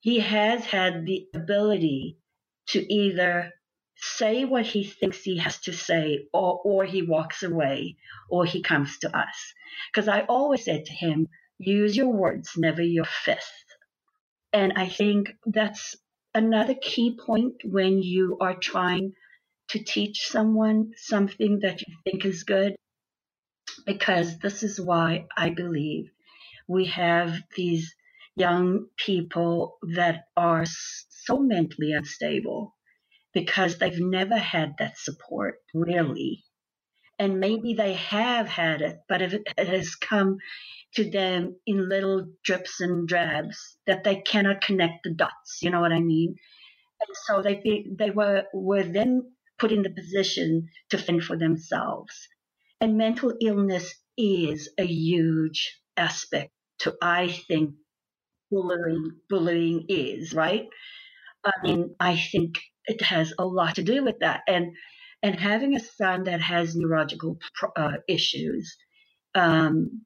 he 0.00 0.20
has 0.20 0.64
had 0.66 1.06
the 1.06 1.28
ability 1.34 2.18
to 2.68 2.92
either 2.92 3.52
say 3.96 4.44
what 4.44 4.66
he 4.66 4.84
thinks 4.84 5.22
he 5.22 5.38
has 5.38 5.58
to 5.60 5.72
say 5.72 6.26
or, 6.32 6.60
or 6.64 6.84
he 6.84 7.02
walks 7.02 7.42
away 7.42 7.96
or 8.30 8.44
he 8.46 8.62
comes 8.62 8.98
to 9.00 9.16
us. 9.16 9.54
Because 9.92 10.08
I 10.08 10.22
always 10.22 10.64
said 10.64 10.86
to 10.86 10.92
him, 10.92 11.28
use 11.58 11.96
your 11.96 12.12
words, 12.12 12.52
never 12.56 12.82
your 12.82 13.06
fists 13.06 13.52
And 14.52 14.74
I 14.76 14.88
think 14.88 15.30
that's 15.46 15.96
another 16.34 16.74
key 16.74 17.16
point 17.16 17.56
when 17.64 18.02
you 18.02 18.38
are 18.40 18.56
trying 18.56 19.14
to 19.70 19.82
teach 19.84 20.28
someone 20.28 20.92
something 20.96 21.60
that 21.60 21.82
you 21.82 21.96
think 22.04 22.24
is 22.26 22.44
good. 22.44 22.76
Because 23.86 24.38
this 24.38 24.62
is 24.62 24.80
why 24.80 25.26
I 25.36 25.50
believe 25.50 26.10
we 26.68 26.86
have 26.86 27.42
these 27.56 27.94
young 28.36 28.86
people 28.96 29.78
that 29.94 30.24
are 30.36 30.64
so 30.66 31.38
mentally 31.38 31.92
unstable 31.92 32.74
because 33.32 33.78
they've 33.78 34.00
never 34.00 34.36
had 34.36 34.74
that 34.78 34.98
support, 34.98 35.56
really. 35.74 36.44
And 37.18 37.38
maybe 37.38 37.74
they 37.74 37.94
have 37.94 38.48
had 38.48 38.80
it, 38.80 38.96
but 39.08 39.20
it 39.20 39.46
has 39.58 39.94
come 39.94 40.38
to 40.94 41.08
them 41.08 41.56
in 41.66 41.88
little 41.88 42.26
drips 42.42 42.80
and 42.80 43.06
drabs 43.06 43.76
that 43.86 44.04
they 44.04 44.16
cannot 44.22 44.62
connect 44.62 45.04
the 45.04 45.14
dots. 45.14 45.58
You 45.62 45.70
know 45.70 45.80
what 45.80 45.92
I 45.92 46.00
mean? 46.00 46.36
And 47.00 47.16
so 47.26 47.42
they 47.42 47.86
they 47.96 48.10
were 48.10 48.44
were 48.52 48.82
then 48.82 49.32
put 49.58 49.72
in 49.72 49.82
the 49.82 49.90
position 49.90 50.68
to 50.90 50.98
fend 50.98 51.22
for 51.22 51.36
themselves. 51.36 52.28
And 52.80 52.96
mental 52.96 53.34
illness 53.40 53.94
is 54.16 54.70
a 54.78 54.86
huge 54.86 55.78
aspect 55.96 56.50
to 56.80 56.96
I 57.02 57.28
think 57.28 57.74
bullying 58.50 59.12
bullying 59.28 59.86
is, 59.88 60.32
right? 60.34 60.68
I 61.44 61.52
mean, 61.62 61.94
I 62.00 62.16
think 62.16 62.58
it 62.86 63.02
has 63.02 63.32
a 63.38 63.44
lot 63.46 63.76
to 63.76 63.82
do 63.82 64.04
with 64.04 64.20
that, 64.20 64.42
and 64.46 64.72
and 65.22 65.38
having 65.38 65.76
a 65.76 65.80
son 65.80 66.24
that 66.24 66.40
has 66.40 66.74
neurological 66.76 67.38
uh, 67.76 67.98
issues, 68.08 68.76
um, 69.34 70.02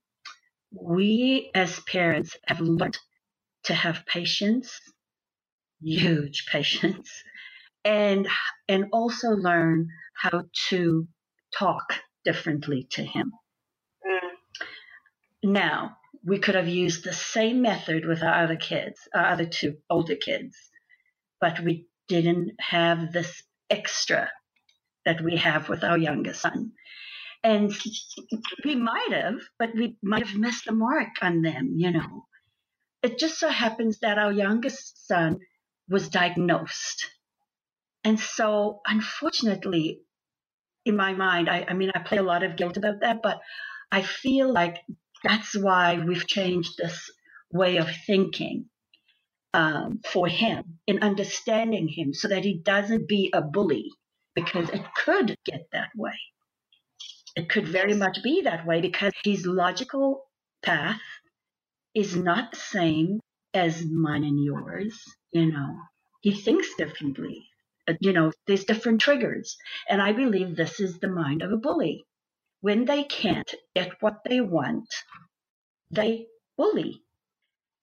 we 0.73 1.51
as 1.55 1.81
parents 1.81 2.37
have 2.47 2.61
learned 2.61 2.99
to 3.65 3.75
have 3.75 4.07
patience, 4.07 4.79
huge 5.81 6.47
patience, 6.47 7.11
and 7.85 8.29
and 8.69 8.87
also 8.93 9.31
learn 9.31 9.89
how 10.15 10.45
to 10.69 11.07
talk 11.57 11.95
differently 12.25 12.87
to 12.91 13.03
him. 13.03 13.33
Mm. 14.07 14.31
Now, 15.53 15.97
we 16.27 16.39
could 16.39 16.55
have 16.55 16.69
used 16.69 17.05
the 17.05 17.13
same 17.13 17.63
method 17.63 18.07
with 18.07 18.23
our 18.23 18.45
other 18.45 18.57
kids, 18.57 19.09
our 19.15 19.27
other 19.27 19.47
two 19.47 19.77
older 19.91 20.17
kids, 20.17 20.57
but 21.41 21.61
we 21.61 21.87
didn't 22.09 22.53
have 22.61 23.13
this 23.13 23.43
extra 23.71 24.31
that 25.05 25.21
we 25.21 25.37
have 25.37 25.69
with 25.69 25.85
our 25.85 25.99
younger 25.99 26.35
son. 26.35 26.73
And 27.43 27.73
we 28.65 28.75
might 28.75 29.13
have, 29.13 29.41
but 29.59 29.71
we 29.75 29.99
might 30.03 30.27
have 30.27 30.39
missed 30.39 30.65
the 30.67 30.73
mark 30.73 31.11
on 31.23 31.43
them, 31.43 31.75
you 31.77 31.91
know. 31.91 32.27
it 33.03 33.19
just 33.19 33.39
so 33.39 33.49
happens 33.51 34.01
that 34.01 34.19
our 34.19 34.33
youngest 34.33 35.07
son 35.07 35.39
was 35.89 36.09
diagnosed. 36.09 37.07
And 38.05 38.19
so, 38.19 38.81
unfortunately, 38.87 40.01
in 40.85 40.97
my 40.97 41.13
mind, 41.13 41.49
I, 41.51 41.67
I 41.69 41.75
mean, 41.75 41.91
I 41.95 42.01
play 42.01 42.19
a 42.19 42.23
lot 42.23 42.43
of 42.43 42.57
guilt 42.57 42.77
about 42.79 43.01
that, 43.01 43.23
but 43.23 43.41
I 43.93 44.03
feel 44.03 44.53
like 44.53 44.79
that's 45.25 45.57
why 45.57 45.99
we've 45.99 46.27
changed 46.27 46.75
this 46.79 47.11
way 47.53 47.79
of 47.79 47.89
thinking 48.07 48.67
um, 49.55 50.01
for 50.05 50.29
him 50.29 50.79
in 50.87 51.03
understanding 51.03 51.89
him 51.89 52.13
so 52.13 52.29
that 52.29 52.45
he 52.45 52.59
doesn't 52.59 53.09
be 53.09 53.31
a 53.33 53.41
bully 53.43 53.89
because 54.35 54.69
it 54.71 54.83
could 55.05 55.37
get 55.45 55.67
that 55.73 55.91
way. 55.97 56.19
It 57.37 57.49
could 57.49 57.67
very 57.67 57.95
much 57.95 58.23
be 58.23 58.43
that 58.43 58.67
way 58.67 58.81
because 58.81 59.13
his 59.25 59.47
logical 59.47 60.25
path 60.63 61.01
is 61.95 62.17
not 62.17 62.53
the 62.53 62.59
same 62.59 63.21
as 63.55 63.85
mine 63.85 64.25
and 64.25 64.43
yours. 64.43 65.01
You 65.33 65.53
know, 65.53 65.79
he 66.21 66.33
thinks 66.33 66.75
differently. 66.77 67.49
You 68.01 68.13
know, 68.13 68.33
there's 68.47 68.65
different 68.65 69.01
triggers. 69.01 69.57
And 69.89 70.03
I 70.03 70.13
believe 70.13 70.57
this 70.57 70.81
is 70.81 70.99
the 70.99 71.09
mind 71.09 71.43
of 71.43 71.53
a 71.53 71.57
bully. 71.57 72.05
When 72.65 72.87
they 72.87 73.05
can't 73.05 73.55
get 73.75 74.01
what 74.01 74.25
they 74.25 74.41
want, 74.41 74.89
they 75.91 76.29
bully. 76.57 77.03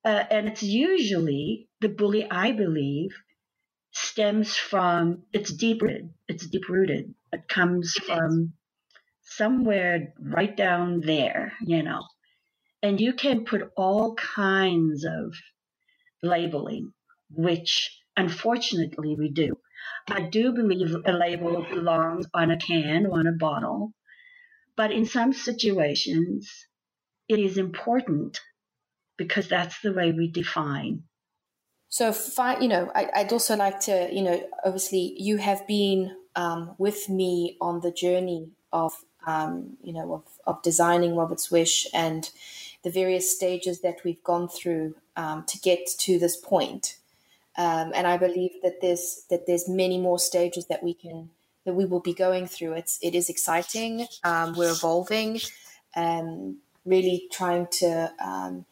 Uh, 0.04 0.24
and 0.32 0.48
it's 0.48 0.64
usually 0.64 1.70
the 1.82 1.90
bully, 1.90 2.26
I 2.28 2.54
believe, 2.54 3.12
stems 3.92 4.58
from 4.58 5.22
it's 5.34 5.54
deep 5.54 5.84
rooted. 5.84 6.12
It's 6.28 6.48
deep 6.48 6.68
rooted. 6.68 7.14
It 7.32 7.48
comes 7.48 7.94
from 7.94 8.54
somewhere 9.22 10.16
right 10.20 10.58
down 10.58 11.02
there, 11.02 11.54
you 11.62 11.84
know. 11.84 12.02
And 12.82 13.00
you 13.00 13.14
can 13.14 13.46
put 13.46 13.72
all 13.78 14.16
kinds 14.16 15.06
of 15.06 15.36
labeling, 16.24 16.92
which 17.30 18.02
unfortunately 18.18 19.16
we 19.16 19.30
do. 19.30 19.60
I 20.08 20.24
do 20.24 20.54
believe 20.54 20.96
a 21.06 21.12
label 21.12 21.68
belongs 21.70 22.26
on 22.34 22.50
a 22.50 22.58
can 22.58 23.06
or 23.06 23.20
on 23.20 23.28
a 23.28 23.34
bottle, 23.34 23.94
but 24.82 24.92
in 24.92 25.06
some 25.06 25.32
situations, 25.32 26.66
it 27.30 27.38
is 27.38 27.60
important 27.60 28.42
because 29.16 29.48
that's 29.48 29.80
the 29.82 29.94
way 29.94 30.12
we 30.12 30.28
define. 30.28 31.04
So, 31.88 32.12
you 32.60 32.68
know, 32.68 32.92
I, 32.96 33.22
would 33.22 33.32
also 33.32 33.56
like 33.56 33.80
to, 33.82 34.10
you 34.12 34.24
know, 34.24 34.44
obviously 34.66 35.14
you 35.20 35.38
have 35.38 35.68
been 35.68 36.16
um, 36.36 36.74
with 36.80 37.10
me 37.10 37.58
on 37.62 37.82
the 37.82 37.92
journey 37.92 38.54
of, 38.74 38.94
um, 39.28 39.78
you 39.84 39.94
know, 39.94 40.16
of, 40.16 40.24
of 40.48 40.64
designing 40.64 41.16
Robert's 41.16 41.52
Wish 41.52 41.86
and 41.94 42.32
the 42.84 42.90
various 42.90 43.30
stages 43.30 43.82
that 43.82 43.98
we've 44.04 44.24
gone 44.24 44.48
through 44.48 44.96
um, 45.16 45.44
to 45.46 45.60
get 45.60 45.86
to 46.00 46.18
this 46.18 46.38
point. 46.38 46.98
Um, 47.56 47.92
and 47.94 48.08
I 48.08 48.18
believe 48.18 48.54
that 48.64 48.82
there's 48.82 49.26
that 49.30 49.46
there's 49.46 49.70
many 49.70 50.00
more 50.00 50.18
stages 50.18 50.66
that 50.70 50.82
we 50.82 50.96
can 50.96 51.30
that 51.66 51.74
we 51.74 51.86
will 51.86 52.00
be 52.00 52.14
going 52.14 52.48
through. 52.48 52.74
It's 52.74 53.00
it 53.02 53.16
is 53.16 53.30
exciting. 53.30 54.08
Um, 54.24 54.56
we're 54.56 54.72
evolving, 54.72 55.40
and 55.96 56.58
really 56.86 57.28
trying 57.32 57.68
to 57.80 58.12
um, 58.24 58.66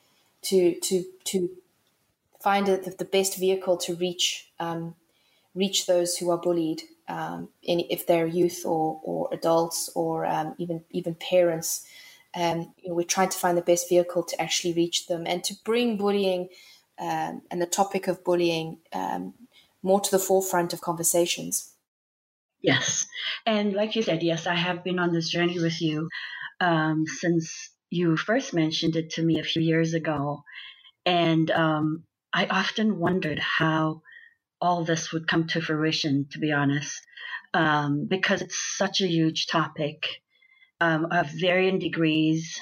to 0.44 0.80
to 0.80 1.06
to 1.26 1.50
find 2.42 2.70
a, 2.70 2.78
the 2.78 3.06
best 3.06 3.38
vehicle 3.38 3.78
to 3.78 3.96
reach 3.96 4.50
um, 4.60 4.96
reach 5.56 5.86
those 5.86 6.18
who 6.18 6.30
are 6.32 6.38
bullied, 6.38 6.84
um, 7.08 7.50
in, 7.64 7.82
if 7.90 8.08
they're 8.08 8.28
youth 8.28 8.64
or, 8.66 9.00
or 9.04 9.30
adults 9.32 9.90
or 9.96 10.26
um, 10.26 10.56
even 10.58 10.84
even 10.92 11.16
parents. 11.16 11.86
Um, 12.36 12.74
you 12.78 12.90
know, 12.90 12.96
we're 12.96 13.04
trying 13.04 13.30
to 13.30 13.38
find 13.38 13.58
the 13.58 13.64
best 13.64 13.90
vehicle 13.90 14.22
to 14.22 14.40
actually 14.40 14.74
reach 14.74 15.08
them 15.08 15.24
and 15.26 15.44
to 15.46 15.56
bring 15.66 15.98
bullying 15.98 16.50
um, 17.00 17.42
and 17.50 17.60
the 17.60 17.66
topic 17.66 18.08
of 18.08 18.24
bullying 18.24 18.78
um, 18.94 19.34
more 19.82 20.00
to 20.00 20.12
the 20.12 20.20
forefront 20.20 20.72
of 20.72 20.82
conversations. 20.82 21.74
Yes, 22.62 23.08
and 23.46 23.74
like 23.74 23.96
you 23.96 24.02
said, 24.02 24.22
yes, 24.24 24.46
I 24.48 24.56
have 24.56 24.84
been 24.84 25.00
on 25.00 25.14
this 25.14 25.30
journey 25.30 25.60
with 25.60 25.82
you 25.82 26.10
um, 26.60 27.06
since 27.08 27.70
you 27.90 28.18
first 28.18 28.54
mentioned 28.54 28.96
it 28.96 29.12
to 29.12 29.24
me 29.24 29.40
a 29.40 29.44
few 29.44 29.62
years 29.62 29.94
ago, 29.94 30.44
and 31.06 31.50
um, 31.52 32.04
I 32.34 32.48
often 32.48 33.00
wondered 33.00 33.40
how 33.40 34.02
all 34.62 34.84
this 34.86 35.12
would 35.14 35.28
come 35.28 35.48
to 35.48 35.62
fruition. 35.62 36.28
To 36.32 36.40
be 36.40 36.52
honest, 36.54 37.00
um, 37.54 38.08
because 38.10 38.42
it's 38.42 38.58
such 38.78 39.02
a 39.02 39.08
huge 39.08 39.48
topic 39.48 40.08
um, 40.82 41.08
of 41.12 41.28
varying 41.32 41.80
degrees, 41.80 42.60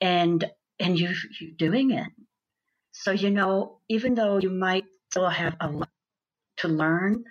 and 0.00 0.44
and 0.80 0.98
you 0.98 1.10
you're 1.40 1.50
doing 1.56 1.90
it 1.92 2.08
so, 2.92 3.12
you 3.12 3.30
know, 3.30 3.80
even 3.88 4.14
though 4.14 4.38
you 4.38 4.50
might 4.50 4.84
still 5.10 5.28
have 5.28 5.56
a 5.60 5.68
lot 5.68 5.90
to 6.58 6.68
learn 6.68 7.24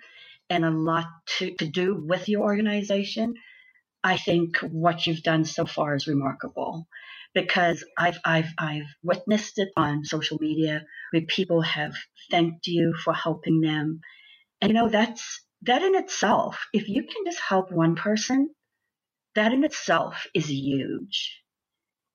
and 0.52 0.64
a 0.64 0.70
lot 0.70 1.06
to, 1.38 1.54
to 1.56 1.66
do 1.66 1.94
with 1.94 2.28
your 2.28 2.42
organization, 2.42 3.34
I 4.04 4.16
think 4.16 4.58
what 4.58 5.06
you've 5.06 5.22
done 5.22 5.44
so 5.44 5.64
far 5.64 5.94
is 5.94 6.06
remarkable 6.06 6.86
because 7.34 7.84
I've, 7.98 8.18
I've, 8.24 8.50
I've 8.58 8.88
witnessed 9.02 9.58
it 9.58 9.70
on 9.76 10.04
social 10.04 10.38
media 10.40 10.84
where 11.12 11.22
people 11.22 11.62
have 11.62 11.94
thanked 12.30 12.66
you 12.66 12.94
for 13.04 13.14
helping 13.14 13.60
them. 13.60 14.00
And, 14.60 14.70
you 14.70 14.74
know, 14.74 14.88
that's, 14.88 15.44
that 15.62 15.82
in 15.82 15.94
itself, 15.94 16.66
if 16.72 16.88
you 16.88 17.02
can 17.02 17.24
just 17.24 17.40
help 17.40 17.72
one 17.72 17.94
person, 17.94 18.50
that 19.34 19.52
in 19.52 19.64
itself 19.64 20.26
is 20.34 20.50
huge. 20.50 21.41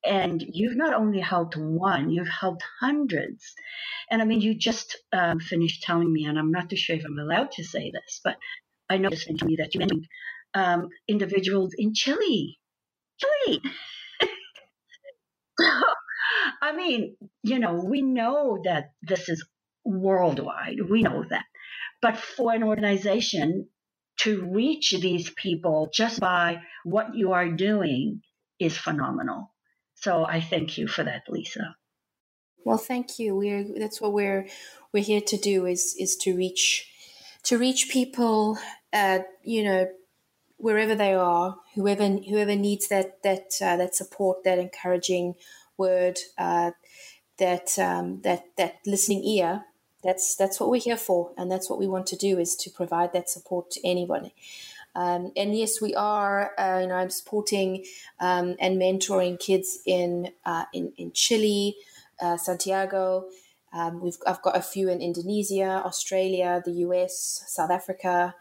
And 0.08 0.41
you've 0.41 0.78
not 0.78 0.93
only 0.93 1.20
helped 1.20 1.58
one, 1.58 2.10
you've 2.10 2.30
helped 2.30 2.63
hundreds. 2.80 3.54
And 4.10 4.22
I 4.22 4.26
mean, 4.26 4.41
you 4.41 4.56
just 4.56 4.98
um, 5.12 5.39
finished 5.39 5.84
telling 5.84 6.12
me, 6.12 6.26
and 6.26 6.39
I'm 6.39 6.52
not 6.52 6.70
too 6.70 6.78
sure 6.78 6.96
if 6.96 7.04
I'm 7.06 7.20
allowed 7.20 7.52
to 7.54 7.63
say 7.63 7.91
this, 7.91 8.22
but 8.24 8.38
I 8.89 8.98
know 8.98 9.10
listening 9.10 9.38
to 9.39 9.46
me 9.46 9.58
that 9.58 9.74
you 9.74 9.80
mentioned 9.80 10.08
um, 10.54 10.89
individuals 11.08 11.74
in 11.78 11.93
Chile. 11.93 12.58
Chile. 13.20 13.62
I 16.62 16.76
mean, 16.76 17.17
you 17.43 17.60
know, 17.60 17.84
we 17.86 18.02
know 18.02 18.60
that 18.63 18.91
this 19.02 19.28
is 19.30 19.46
worldwide. 19.84 20.78
We 20.89 21.02
know 21.02 21.24
that. 21.30 21.46
But 22.02 22.17
for 22.17 22.54
an 22.54 22.63
organization 22.63 23.67
to 24.20 24.46
reach 24.52 24.91
these 24.91 25.30
people 25.30 25.89
just 25.93 26.20
by 26.20 26.62
what 26.84 27.15
you 27.15 27.34
are 27.34 27.50
doing 27.50 28.22
is 28.60 28.78
phenomenal. 28.78 29.52
So 29.99 30.25
I 30.25 30.41
thank 30.41 30.77
you 30.77 30.88
for 30.88 31.03
that, 31.03 31.23
Lisa. 31.27 31.75
Well, 32.63 32.77
thank 32.77 33.17
you. 33.17 33.36
We're 33.36 33.65
that's 33.79 33.99
what 33.99 34.13
we're 34.13 34.47
we're 34.93 35.03
here 35.03 35.21
to 35.21 35.38
do 35.38 35.65
is 35.65 35.95
is 35.99 36.15
to 36.17 36.36
reach 36.36 36.88
to 37.43 37.57
reach 37.57 37.89
people, 37.89 38.57
uh, 38.93 39.19
you 39.43 39.63
know, 39.63 39.88
wherever 40.57 40.93
they 40.93 41.13
are, 41.13 41.57
whoever 41.75 42.07
whoever 42.07 42.55
needs 42.55 42.89
that 42.89 43.23
that 43.23 43.53
uh, 43.62 43.77
that 43.77 43.95
support, 43.95 44.43
that 44.43 44.60
encouraging 44.60 45.36
word, 45.77 46.19
uh, 46.38 46.71
that 47.39 47.79
um, 47.79 48.21
that 48.21 48.43
that 48.57 48.75
listening 48.86 49.23
ear. 49.23 49.63
That's 50.03 50.36
that's 50.36 50.60
what 50.60 50.69
we're 50.69 50.81
here 50.81 50.97
for, 50.97 51.31
and 51.38 51.51
that's 51.51 51.69
what 51.69 51.79
we 51.79 51.88
want 51.88 52.05
to 52.07 52.15
do 52.15 52.38
is 52.38 52.55
to 52.57 52.69
provide 52.69 53.13
that 53.13 53.29
support 53.29 53.71
to 53.71 53.88
anybody. 53.88 54.33
Um, 54.97 55.31
and 55.38 55.55
yes, 55.55 55.79
we 55.79 55.93
are. 55.93 56.51
Uh, 56.57 56.79
you 56.81 56.88
know, 56.88 56.95
I'm 56.95 57.12
supporting 57.12 57.86
um, 58.19 58.55
and 58.60 58.81
mentoring 58.81 59.39
kids 59.39 59.79
in 59.86 60.31
uh, 60.43 60.65
in, 60.73 60.91
in 60.97 61.12
Chile, 61.12 61.75
uh, 62.19 62.38
Santiago. 62.38 63.29
Um, 63.71 64.01
we've 64.01 64.17
I've 64.25 64.41
got 64.41 64.57
a 64.57 64.62
few 64.62 64.89
in 64.89 64.99
Indonesia, 65.01 65.83
Australia, 65.86 66.63
the 66.65 66.71
US, 66.88 67.43
South 67.47 67.69
Africa, 67.69 68.33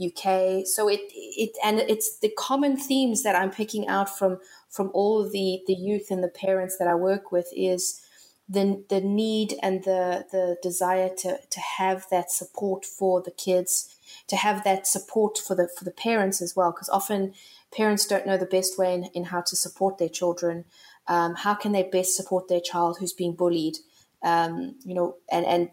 UK. 0.00 0.64
So 0.66 0.88
it 0.88 1.00
it 1.12 1.56
and 1.64 1.80
it's 1.80 2.20
the 2.20 2.30
common 2.38 2.76
themes 2.76 3.24
that 3.24 3.34
I'm 3.34 3.50
picking 3.50 3.88
out 3.88 4.16
from 4.16 4.38
from 4.70 4.92
all 4.94 5.28
the 5.28 5.62
the 5.66 5.74
youth 5.74 6.12
and 6.12 6.22
the 6.22 6.28
parents 6.28 6.78
that 6.78 6.86
I 6.86 6.94
work 6.94 7.32
with 7.32 7.48
is 7.56 8.00
the 8.48 8.84
the 8.88 9.00
need 9.00 9.54
and 9.64 9.82
the 9.82 10.26
the 10.30 10.58
desire 10.62 11.10
to 11.18 11.38
to 11.38 11.60
have 11.78 12.06
that 12.12 12.30
support 12.30 12.84
for 12.84 13.20
the 13.20 13.32
kids 13.32 13.93
to 14.28 14.36
have 14.36 14.64
that 14.64 14.86
support 14.86 15.38
for 15.38 15.54
the 15.54 15.68
for 15.76 15.84
the 15.84 15.90
parents 15.90 16.42
as 16.42 16.54
well, 16.56 16.72
because 16.72 16.88
often 16.88 17.34
parents 17.76 18.06
don't 18.06 18.26
know 18.26 18.36
the 18.36 18.46
best 18.46 18.78
way 18.78 18.94
in, 18.94 19.04
in 19.14 19.24
how 19.24 19.40
to 19.40 19.56
support 19.56 19.98
their 19.98 20.08
children. 20.08 20.64
Um, 21.06 21.34
how 21.34 21.54
can 21.54 21.72
they 21.72 21.82
best 21.82 22.16
support 22.16 22.48
their 22.48 22.60
child 22.60 22.98
who's 22.98 23.12
being 23.12 23.34
bullied? 23.34 23.76
Um, 24.22 24.76
you 24.84 24.94
know, 24.94 25.16
and 25.30 25.44
and 25.44 25.70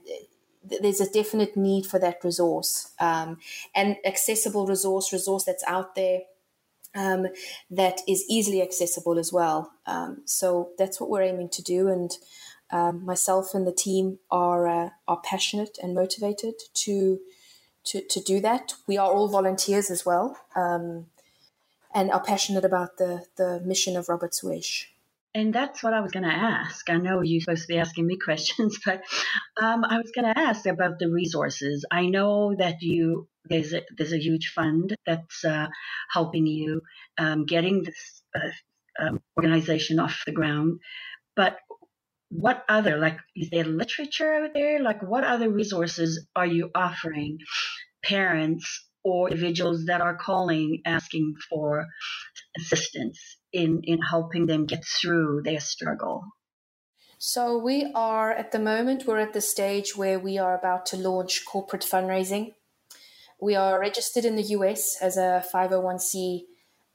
there's 0.63 1.01
a 1.01 1.09
definite 1.09 1.57
need 1.57 1.85
for 1.85 1.99
that 1.99 2.23
resource 2.23 2.91
um, 2.99 3.37
and 3.73 3.97
accessible 4.05 4.67
resource, 4.67 5.11
resource 5.11 5.43
that's 5.43 5.63
out 5.65 5.95
there 5.95 6.21
um, 6.93 7.27
that 7.69 8.01
is 8.07 8.23
easily 8.29 8.61
accessible 8.61 9.17
as 9.17 9.33
well. 9.33 9.71
Um, 9.85 10.21
so 10.25 10.69
that's 10.77 10.99
what 10.99 11.09
we're 11.09 11.23
aiming 11.23 11.49
to 11.49 11.63
do, 11.63 11.87
and 11.87 12.11
um, 12.71 13.05
myself 13.05 13.53
and 13.53 13.65
the 13.65 13.71
team 13.71 14.19
are 14.29 14.67
uh, 14.67 14.89
are 15.07 15.21
passionate 15.23 15.77
and 15.81 15.95
motivated 15.95 16.55
to 16.73 17.19
to, 17.85 18.01
to 18.01 18.21
do 18.21 18.39
that. 18.41 18.73
We 18.87 18.97
are 18.97 19.11
all 19.11 19.27
volunteers 19.27 19.89
as 19.89 20.05
well 20.05 20.37
um, 20.55 21.07
and 21.93 22.11
are 22.11 22.23
passionate 22.23 22.65
about 22.65 22.97
the, 22.97 23.25
the 23.37 23.61
mission 23.65 23.97
of 23.97 24.09
Robert's 24.09 24.43
Wish. 24.43 24.91
and 25.33 25.53
that's 25.53 25.81
what 25.81 25.93
I 25.93 26.01
was 26.01 26.11
going 26.11 26.29
to 26.29 26.29
ask. 26.29 26.89
I 26.89 26.97
know 26.97 27.21
you're 27.21 27.41
supposed 27.41 27.63
to 27.63 27.73
be 27.73 27.79
asking 27.79 28.05
me 28.05 28.17
questions, 28.23 28.79
but 28.85 29.01
um, 29.61 29.83
I 29.85 29.97
was 29.97 30.11
going 30.13 30.25
to 30.25 30.39
ask 30.39 30.65
about 30.65 30.99
the 30.99 31.09
resources. 31.09 31.85
I 31.89 32.07
know 32.07 32.55
that 32.55 32.81
you 32.81 33.27
there's 33.45 33.73
a, 33.73 33.81
there's 33.97 34.13
a 34.13 34.19
huge 34.19 34.51
fund 34.53 34.95
that's 35.05 35.43
uh, 35.43 35.67
helping 36.11 36.45
you 36.45 36.81
um, 37.17 37.45
getting 37.45 37.83
this 37.83 38.21
uh, 38.35 39.03
um, 39.03 39.21
organization 39.37 39.99
off 39.99 40.21
the 40.25 40.31
ground, 40.31 40.79
but 41.35 41.57
what 42.31 42.63
other 42.69 42.97
like 42.97 43.17
is 43.35 43.49
there 43.49 43.65
literature 43.65 44.33
out 44.33 44.51
there? 44.53 44.81
Like 44.81 45.03
what 45.03 45.23
other 45.23 45.49
resources 45.49 46.25
are 46.35 46.45
you 46.45 46.71
offering 46.73 47.39
parents 48.03 48.87
or 49.03 49.29
individuals 49.29 49.85
that 49.85 50.01
are 50.01 50.15
calling 50.15 50.81
asking 50.85 51.35
for 51.49 51.87
assistance 52.57 53.19
in, 53.51 53.81
in 53.83 53.99
helping 54.01 54.45
them 54.45 54.65
get 54.65 54.85
through 54.85 55.41
their 55.43 55.59
struggle? 55.59 56.23
So 57.17 57.57
we 57.57 57.91
are 57.93 58.31
at 58.31 58.51
the 58.51 58.59
moment 58.59 59.05
we're 59.05 59.19
at 59.19 59.33
the 59.33 59.41
stage 59.41 59.95
where 59.95 60.17
we 60.17 60.37
are 60.37 60.57
about 60.57 60.85
to 60.87 60.97
launch 60.97 61.45
corporate 61.45 61.83
fundraising. 61.83 62.53
We 63.39 63.55
are 63.55 63.79
registered 63.79 64.23
in 64.23 64.37
the 64.37 64.55
US 64.55 64.97
as 65.01 65.17
a 65.17 65.43
501c 65.53 66.43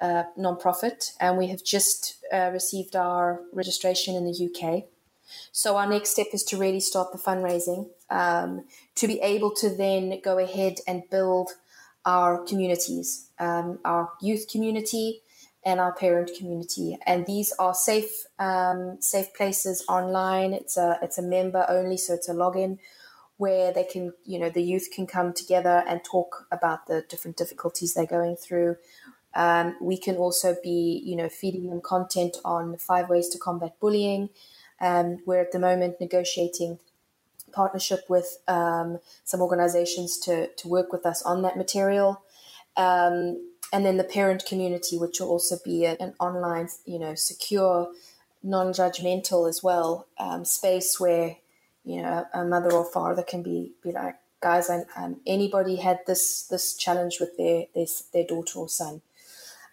uh, 0.00 0.24
nonprofit, 0.38 1.12
and 1.20 1.38
we 1.38 1.48
have 1.48 1.62
just 1.62 2.24
uh, 2.32 2.50
received 2.52 2.96
our 2.96 3.40
registration 3.52 4.14
in 4.14 4.24
the 4.24 4.50
UK. 4.50 4.84
So 5.52 5.76
our 5.76 5.88
next 5.88 6.10
step 6.10 6.28
is 6.32 6.42
to 6.44 6.56
really 6.56 6.80
start 6.80 7.12
the 7.12 7.18
fundraising 7.18 7.88
um, 8.10 8.64
to 8.96 9.06
be 9.06 9.20
able 9.20 9.54
to 9.56 9.70
then 9.70 10.20
go 10.22 10.38
ahead 10.38 10.76
and 10.86 11.02
build 11.10 11.50
our 12.04 12.44
communities, 12.44 13.30
um, 13.38 13.78
our 13.84 14.12
youth 14.20 14.46
community 14.48 15.22
and 15.64 15.80
our 15.80 15.92
parent 15.92 16.30
community. 16.38 16.96
And 17.04 17.26
these 17.26 17.52
are 17.58 17.74
safe, 17.74 18.26
um, 18.38 18.98
safe 19.00 19.34
places 19.34 19.84
online. 19.88 20.52
It's 20.52 20.76
a 20.76 20.98
it's 21.02 21.18
a 21.18 21.22
member 21.22 21.66
only, 21.68 21.96
so 21.96 22.14
it's 22.14 22.28
a 22.28 22.34
login 22.34 22.78
where 23.38 23.72
they 23.72 23.84
can, 23.84 24.12
you 24.24 24.38
know, 24.38 24.48
the 24.48 24.62
youth 24.62 24.88
can 24.94 25.06
come 25.06 25.32
together 25.32 25.84
and 25.86 26.02
talk 26.02 26.46
about 26.50 26.86
the 26.86 27.04
different 27.08 27.36
difficulties 27.36 27.92
they're 27.92 28.06
going 28.06 28.36
through. 28.36 28.76
Um, 29.34 29.76
we 29.80 29.98
can 29.98 30.16
also 30.16 30.56
be, 30.62 31.02
you 31.04 31.16
know, 31.16 31.28
feeding 31.28 31.68
them 31.68 31.82
content 31.82 32.38
on 32.44 32.78
five 32.78 33.10
ways 33.10 33.28
to 33.30 33.38
combat 33.38 33.78
bullying. 33.80 34.30
Um, 34.80 35.18
we're 35.26 35.40
at 35.40 35.52
the 35.52 35.58
moment 35.58 36.00
negotiating 36.00 36.78
partnership 37.52 38.04
with 38.08 38.38
um, 38.48 38.98
some 39.24 39.40
organizations 39.40 40.18
to, 40.18 40.48
to 40.48 40.68
work 40.68 40.92
with 40.92 41.06
us 41.06 41.22
on 41.22 41.42
that 41.42 41.56
material. 41.56 42.22
Um, 42.76 43.52
and 43.72 43.84
then 43.84 43.96
the 43.96 44.04
parent 44.04 44.44
community, 44.46 44.98
which 44.98 45.20
will 45.20 45.30
also 45.30 45.56
be 45.64 45.86
an 45.86 46.14
online, 46.20 46.68
you 46.84 46.98
know, 46.98 47.14
secure, 47.14 47.90
non-judgmental 48.42 49.48
as 49.48 49.62
well 49.62 50.06
um, 50.18 50.44
space 50.44 51.00
where, 51.00 51.36
you 51.84 52.02
know, 52.02 52.26
a 52.32 52.44
mother 52.44 52.72
or 52.72 52.84
father 52.84 53.22
can 53.22 53.42
be 53.42 53.72
be 53.82 53.92
like, 53.92 54.16
guys, 54.40 54.70
um, 54.96 55.20
anybody 55.26 55.76
had 55.76 56.00
this 56.06 56.42
this 56.42 56.74
challenge 56.74 57.18
with 57.18 57.36
their 57.36 57.66
their, 57.74 57.86
their 58.12 58.24
daughter 58.24 58.58
or 58.60 58.68
son. 58.68 59.02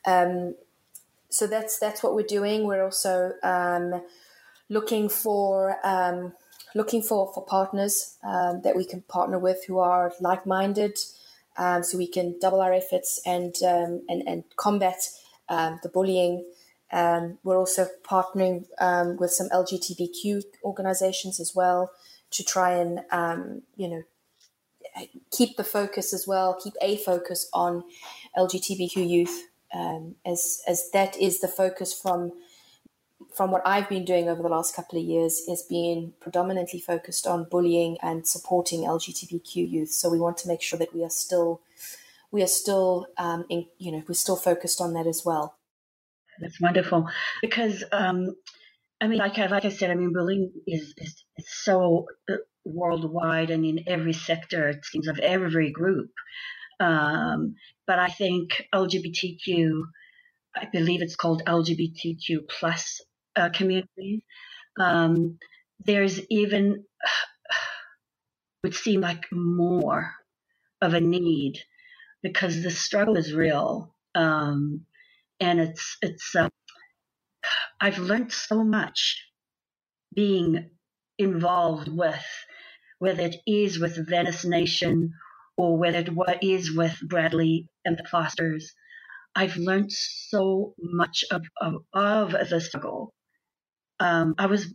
Um, 0.05 0.55
so 1.29 1.47
that's 1.47 1.77
that's 1.77 2.01
what 2.01 2.15
we're 2.15 2.23
doing. 2.23 2.65
We're 2.65 2.83
also 2.83 3.33
um, 3.43 4.01
looking 4.69 5.09
for 5.09 5.77
um, 5.83 6.33
looking 6.75 7.01
for 7.01 7.31
for 7.33 7.45
partners 7.45 8.17
um, 8.23 8.61
that 8.63 8.75
we 8.75 8.85
can 8.85 9.01
partner 9.01 9.39
with 9.39 9.65
who 9.65 9.79
are 9.79 10.13
like 10.19 10.45
minded, 10.45 10.97
um, 11.57 11.83
so 11.83 11.97
we 11.97 12.07
can 12.07 12.37
double 12.39 12.61
our 12.61 12.73
efforts 12.73 13.21
and 13.25 13.55
um, 13.65 14.01
and 14.09 14.23
and 14.27 14.43
combat 14.55 15.09
um, 15.49 15.79
the 15.83 15.89
bullying. 15.89 16.45
Um, 16.91 17.39
we're 17.43 17.57
also 17.57 17.87
partnering 18.07 18.65
with 19.19 19.31
some 19.31 19.49
LGBTQ 19.49 20.43
organizations 20.63 21.39
as 21.39 21.55
well 21.55 21.91
to 22.31 22.43
try 22.43 22.73
and 22.73 22.99
you 23.75 23.87
know 23.87 24.03
keep 25.31 25.57
the 25.57 25.63
focus 25.63 26.13
as 26.13 26.27
well, 26.27 26.55
keep 26.63 26.73
a 26.81 26.97
focus 26.97 27.49
on 27.51 27.83
LGBTQ 28.37 29.09
youth, 29.09 29.47
as 30.25 30.61
as 30.67 30.89
that 30.91 31.17
is 31.17 31.39
the 31.39 31.47
focus 31.47 31.99
from 31.99 32.31
from 33.33 33.51
what 33.51 33.61
I've 33.65 33.89
been 33.89 34.05
doing 34.05 34.29
over 34.29 34.41
the 34.41 34.49
last 34.49 34.75
couple 34.75 34.99
of 34.99 35.05
years 35.05 35.41
is 35.47 35.63
being 35.63 36.13
predominantly 36.19 36.79
focused 36.79 37.27
on 37.27 37.47
bullying 37.49 37.97
and 38.01 38.27
supporting 38.27 38.81
LGBTQ 38.81 39.55
youth. 39.55 39.91
So 39.91 40.09
we 40.09 40.19
want 40.19 40.37
to 40.37 40.47
make 40.47 40.61
sure 40.61 40.79
that 40.79 40.93
we 40.93 41.03
are 41.03 41.09
still 41.09 41.61
we 42.31 42.41
are 42.41 42.47
still 42.47 43.07
um, 43.17 43.45
in, 43.49 43.67
you 43.77 43.91
know 43.91 44.03
we're 44.07 44.15
still 44.15 44.35
focused 44.35 44.81
on 44.81 44.93
that 44.93 45.07
as 45.07 45.23
well. 45.25 45.57
That's 46.39 46.59
wonderful 46.59 47.07
because 47.41 47.83
um, 47.91 48.35
I 48.99 49.07
mean, 49.07 49.19
like 49.19 49.37
I, 49.37 49.47
like 49.47 49.65
I 49.65 49.69
said, 49.69 49.91
I 49.91 49.95
mean, 49.95 50.13
bullying 50.13 50.51
is 50.65 50.93
is, 50.97 51.23
is 51.37 51.45
so 51.49 52.07
uh, 52.29 52.35
worldwide 52.63 53.49
and 53.49 53.65
in 53.65 53.83
every 53.87 54.13
sector. 54.13 54.69
It 54.69 54.85
seems 54.85 55.07
of 55.07 55.19
every 55.19 55.71
group. 55.71 56.09
Um, 56.79 57.55
but 57.85 57.99
I 57.99 58.07
think 58.07 58.65
LGBTQ, 58.73 59.81
I 60.55 60.65
believe 60.71 61.01
it's 61.01 61.15
called 61.15 61.43
LGBTQ 61.45 62.47
plus 62.49 63.01
uh, 63.35 63.49
community. 63.49 64.23
Um, 64.79 65.39
there's 65.85 66.19
even 66.29 66.83
would 68.63 68.75
seem 68.75 69.01
like 69.01 69.25
more 69.31 70.13
of 70.81 70.93
a 70.93 71.01
need 71.01 71.59
because 72.21 72.63
the 72.63 72.71
struggle 72.71 73.17
is 73.17 73.33
real, 73.33 73.93
um, 74.15 74.85
and 75.39 75.59
it's 75.59 75.97
it's. 76.01 76.35
Uh, 76.35 76.49
I've 77.81 77.99
learned 77.99 78.31
so 78.31 78.63
much 78.63 79.27
being 80.15 80.69
involved 81.17 81.89
with, 81.89 82.25
whether 82.99 83.23
it 83.23 83.35
is 83.45 83.79
with 83.79 84.07
Venice 84.07 84.45
Nation 84.45 85.13
or 85.57 85.77
whether 85.77 85.99
it 85.99 86.39
is 86.41 86.73
with 86.73 86.97
Bradley 87.01 87.69
and 87.85 87.97
the 87.97 88.05
Fosters. 88.09 88.73
I've 89.35 89.57
learned 89.57 89.91
so 89.91 90.75
much 90.79 91.25
of, 91.31 91.43
of, 91.59 91.83
of 91.93 92.31
the 92.49 92.61
struggle 92.61 93.13
um, 94.03 94.35
I 94.37 94.47
was 94.47 94.67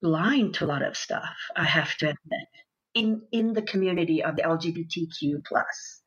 blind 0.00 0.54
to 0.54 0.64
a 0.64 0.66
lot 0.66 0.82
of 0.82 0.96
stuff. 0.96 1.34
I 1.56 1.64
have 1.64 1.96
to 1.96 2.06
admit, 2.06 2.48
in 2.94 3.22
in 3.32 3.52
the 3.54 3.62
community 3.62 4.22
of 4.22 4.36
the 4.36 4.42
LGBTQ 4.42 5.44
plus, 5.44 6.00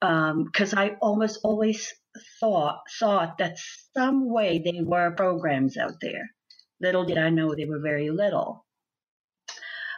because 0.00 0.72
um, 0.72 0.78
I 0.78 0.96
almost 1.02 1.40
always 1.42 1.92
thought 2.38 2.82
thought 2.98 3.38
that 3.38 3.58
some 3.96 4.30
way 4.30 4.62
there 4.64 4.84
were 4.84 5.10
programs 5.10 5.76
out 5.76 5.94
there. 6.00 6.30
Little 6.80 7.04
did 7.04 7.18
I 7.18 7.30
know 7.30 7.54
they 7.54 7.64
were 7.64 7.80
very 7.80 8.10
little. 8.10 8.64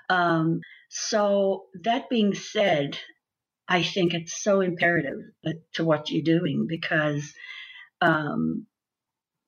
Um, 0.09 0.61
so 0.89 1.67
that 1.85 2.09
being 2.09 2.35
said, 2.35 2.99
I 3.69 3.83
think 3.83 4.15
it's 4.15 4.43
so 4.43 4.61
imperative 4.63 5.21
to 5.75 5.85
what 5.85 6.11
you're 6.11 6.25
doing 6.25 6.67
because 6.69 7.33
um, 8.01 8.67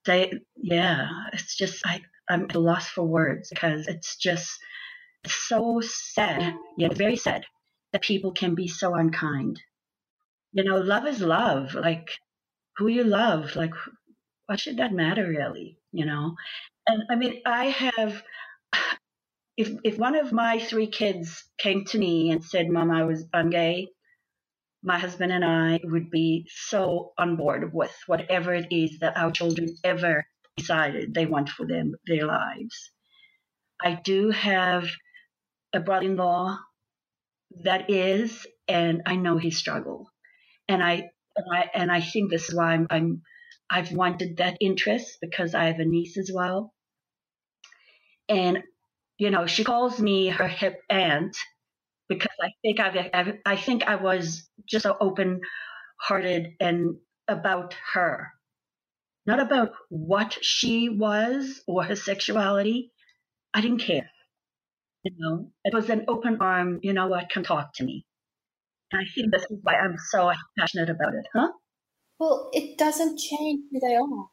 they, 0.06 0.32
yeah, 0.56 1.08
it's 1.32 1.56
just 1.56 1.82
I 1.86 2.02
I'm 2.28 2.44
at 2.44 2.54
a 2.54 2.58
loss 2.58 2.88
for 2.88 3.04
words 3.04 3.50
because 3.50 3.86
it's 3.86 4.16
just 4.16 4.58
so 5.26 5.80
sad, 5.80 6.54
yet 6.76 6.96
very 6.96 7.16
sad, 7.16 7.44
that 7.92 8.02
people 8.02 8.32
can 8.32 8.54
be 8.54 8.68
so 8.68 8.94
unkind. 8.94 9.60
You 10.52 10.64
know, 10.64 10.78
love 10.78 11.06
is 11.06 11.20
love. 11.20 11.74
Like, 11.74 12.10
who 12.76 12.88
you 12.88 13.04
love, 13.04 13.56
like, 13.56 13.74
what 14.46 14.60
should 14.60 14.78
that 14.78 14.92
matter 14.92 15.26
really? 15.26 15.78
You 15.92 16.06
know? 16.06 16.34
And 16.86 17.04
I 17.10 17.16
mean, 17.16 17.40
I 17.46 17.66
have, 17.66 18.22
if, 19.56 19.70
if 19.84 19.98
one 19.98 20.16
of 20.16 20.32
my 20.32 20.58
three 20.58 20.88
kids 20.88 21.44
came 21.58 21.84
to 21.86 21.98
me 21.98 22.30
and 22.30 22.44
said, 22.44 22.68
Mom, 22.68 22.90
I 22.90 23.04
was, 23.04 23.24
I'm 23.32 23.50
gay, 23.50 23.88
my 24.82 24.98
husband 24.98 25.32
and 25.32 25.44
I 25.44 25.80
would 25.82 26.10
be 26.10 26.46
so 26.50 27.12
on 27.16 27.36
board 27.36 27.72
with 27.72 27.94
whatever 28.06 28.54
it 28.54 28.66
is 28.70 28.98
that 29.00 29.16
our 29.16 29.32
children 29.32 29.68
ever 29.82 30.26
decided 30.56 31.14
they 31.14 31.26
want 31.26 31.48
for 31.48 31.66
them 31.66 31.94
their 32.06 32.26
lives. 32.26 32.90
I 33.82 33.94
do 33.94 34.30
have 34.30 34.88
a 35.72 35.80
brother-in-law 35.80 36.58
that 37.62 37.90
is, 37.90 38.46
and 38.68 39.02
I 39.06 39.16
know 39.16 39.36
he 39.38 39.50
struggled, 39.50 40.08
and 40.68 40.82
I 40.82 41.10
and 41.36 41.46
I 41.52 41.70
and 41.74 41.92
I 41.92 42.00
think 42.00 42.30
this 42.30 42.48
is 42.48 42.54
why 42.54 42.72
I'm, 42.72 42.86
I'm 42.90 43.22
I've 43.70 43.92
wanted 43.92 44.38
that 44.38 44.56
interest 44.60 45.18
because 45.20 45.54
I 45.54 45.64
have 45.64 45.80
a 45.80 45.84
niece 45.84 46.16
as 46.16 46.30
well, 46.32 46.72
and 48.28 48.62
you 49.18 49.30
know 49.30 49.46
she 49.46 49.64
calls 49.64 50.00
me 50.00 50.28
her 50.28 50.48
hip 50.48 50.80
aunt 50.88 51.36
because 52.08 52.36
I 52.40 52.50
think 52.62 52.80
I've, 52.80 53.10
I've 53.12 53.34
I 53.44 53.56
think 53.56 53.84
I 53.84 53.96
was 53.96 54.48
just 54.68 54.84
so 54.84 54.96
open 55.00 55.40
hearted 56.00 56.54
and 56.60 56.96
about 57.28 57.74
her 57.92 58.30
not 59.26 59.40
about 59.40 59.72
what 59.88 60.36
she 60.42 60.88
was 60.88 61.62
or 61.66 61.84
her 61.84 61.96
sexuality. 61.96 62.92
I 63.52 63.60
didn't 63.60 63.80
care. 63.80 64.10
You 65.02 65.12
know, 65.18 65.50
it 65.64 65.74
was 65.74 65.90
an 65.90 66.06
open 66.08 66.38
arm, 66.40 66.80
you 66.82 66.92
know 66.92 67.08
what, 67.08 67.28
come 67.32 67.42
talk 67.44 67.74
to 67.74 67.84
me. 67.84 68.06
And 68.90 69.02
I 69.02 69.04
think 69.14 69.32
this 69.32 69.42
is 69.50 69.58
why 69.62 69.74
I'm 69.74 69.96
so 70.10 70.32
passionate 70.58 70.90
about 70.90 71.14
it, 71.14 71.26
huh? 71.34 71.48
Well, 72.18 72.50
it 72.52 72.78
doesn't 72.78 73.18
change 73.18 73.60
who 73.70 73.80
they 73.80 73.96
are. 73.96 74.28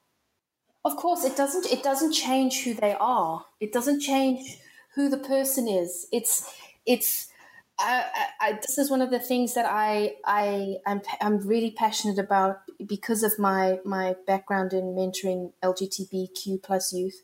Of 0.84 0.96
course, 0.96 1.24
it 1.24 1.36
doesn't. 1.36 1.72
It 1.72 1.84
doesn't 1.84 2.14
change 2.14 2.64
who 2.64 2.74
they 2.74 2.96
are. 3.00 3.46
It 3.60 3.72
doesn't 3.72 4.02
change 4.02 4.58
who 4.96 5.10
the 5.10 5.18
person 5.18 5.68
is. 5.68 6.08
It's 6.12 6.52
it's. 6.86 7.31
I, 7.82 8.28
I, 8.50 8.52
this 8.54 8.78
is 8.78 8.90
one 8.92 9.02
of 9.02 9.12
the 9.12 9.20
things 9.20 9.54
that 9.54 9.66
I 9.68 10.16
I 10.26 10.78
I'm, 10.86 11.02
I'm 11.22 11.40
really 11.48 11.72
passionate 11.72 12.20
about 12.20 12.58
because 12.86 13.24
of 13.24 13.38
my 13.40 13.80
my 13.86 14.16
background 14.28 14.74
in 14.74 14.96
mentoring 14.96 15.54
LGBTQ 15.64 16.64
plus 16.64 16.94
youth. 16.94 17.22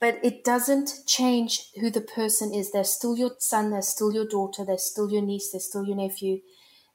But 0.00 0.18
it 0.24 0.44
doesn't 0.44 1.06
change 1.06 1.70
who 1.80 1.90
the 1.90 2.00
person 2.00 2.52
is. 2.52 2.72
They're 2.72 2.84
still 2.84 3.16
your 3.16 3.32
son. 3.38 3.70
They're 3.70 3.82
still 3.82 4.12
your 4.12 4.26
daughter. 4.26 4.64
They're 4.64 4.78
still 4.78 5.10
your 5.10 5.22
niece. 5.22 5.50
They're 5.52 5.60
still 5.60 5.84
your 5.84 5.96
nephew. 5.96 6.40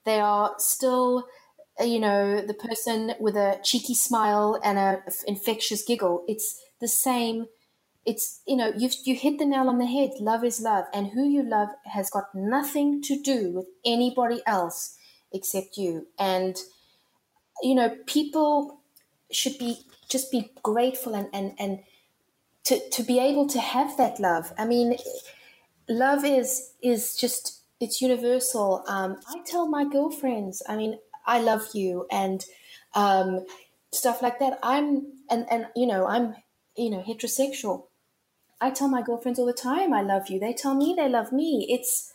They 0.05 0.19
are 0.19 0.55
still 0.57 1.27
uh, 1.79 1.83
you 1.83 1.99
know, 1.99 2.41
the 2.41 2.53
person 2.53 3.13
with 3.19 3.35
a 3.35 3.59
cheeky 3.63 3.93
smile 3.93 4.59
and 4.63 4.77
a 4.77 5.03
infectious 5.27 5.83
giggle. 5.83 6.23
It's 6.27 6.59
the 6.81 6.87
same. 6.87 7.45
It's 8.07 8.41
you 8.47 8.55
know, 8.55 8.71
you 8.77 8.89
you 9.03 9.15
hit 9.15 9.37
the 9.37 9.45
nail 9.45 9.67
on 9.67 9.79
the 9.79 9.85
head. 9.85 10.11
Love 10.19 10.45
is 10.45 10.61
love, 10.61 10.85
and 10.93 11.07
who 11.07 11.27
you 11.27 11.43
love 11.43 11.69
has 11.85 12.09
got 12.09 12.33
nothing 12.33 13.01
to 13.03 13.21
do 13.21 13.51
with 13.51 13.67
anybody 13.85 14.41
else 14.47 14.97
except 15.33 15.77
you. 15.77 16.07
And 16.17 16.55
you 17.61 17.75
know, 17.75 17.97
people 18.05 18.79
should 19.29 19.57
be 19.57 19.79
just 20.09 20.31
be 20.31 20.51
grateful 20.63 21.13
and 21.15 21.27
and 21.33 21.51
and 21.59 21.79
to 22.63 22.79
to 22.91 23.03
be 23.03 23.19
able 23.19 23.47
to 23.47 23.59
have 23.59 23.97
that 23.97 24.19
love. 24.21 24.53
I 24.57 24.65
mean, 24.65 24.97
love 25.89 26.23
is 26.23 26.71
is 26.81 27.15
just 27.15 27.61
it's 27.79 28.01
universal. 28.01 28.83
Um, 28.87 29.17
I 29.27 29.41
tell 29.45 29.67
my 29.67 29.83
girlfriends. 29.83 30.63
I 30.67 30.75
mean, 30.75 30.97
I 31.25 31.39
love 31.39 31.67
you 31.73 32.07
and 32.11 32.43
um, 32.95 33.45
stuff 33.91 34.21
like 34.21 34.39
that. 34.39 34.59
I'm 34.63 35.07
and 35.29 35.45
and 35.51 35.67
you 35.75 35.87
know 35.87 36.07
I'm 36.07 36.35
you 36.75 36.89
know 36.89 37.03
heterosexual. 37.07 37.83
I 38.59 38.71
tell 38.71 38.87
my 38.87 39.01
girlfriends 39.01 39.39
all 39.39 39.45
the 39.45 39.53
time 39.53 39.93
I 39.93 40.01
love 40.01 40.29
you. 40.29 40.39
They 40.39 40.53
tell 40.53 40.75
me 40.75 40.93
they 40.97 41.09
love 41.09 41.31
me. 41.31 41.67
It's 41.69 42.13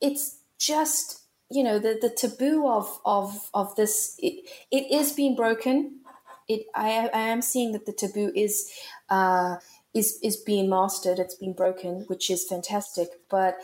it's 0.00 0.38
just 0.58 1.22
you 1.50 1.62
know 1.64 1.78
the 1.78 1.98
the 2.00 2.10
taboo 2.10 2.68
of 2.68 3.00
of 3.04 3.50
of 3.54 3.74
this. 3.76 4.14
It, 4.18 4.48
it 4.70 4.92
is 4.92 5.12
being 5.12 5.36
broken. 5.36 6.00
It 6.48 6.66
I 6.74 7.08
I 7.12 7.20
am 7.28 7.42
seeing 7.42 7.72
that 7.72 7.86
the 7.86 7.92
taboo 7.92 8.32
is. 8.34 8.70
Uh, 9.08 9.56
is 9.94 10.18
is 10.22 10.36
being 10.36 10.68
mastered. 10.68 11.18
It's 11.18 11.34
been 11.34 11.52
broken, 11.52 12.04
which 12.06 12.30
is 12.30 12.46
fantastic. 12.46 13.08
But 13.28 13.56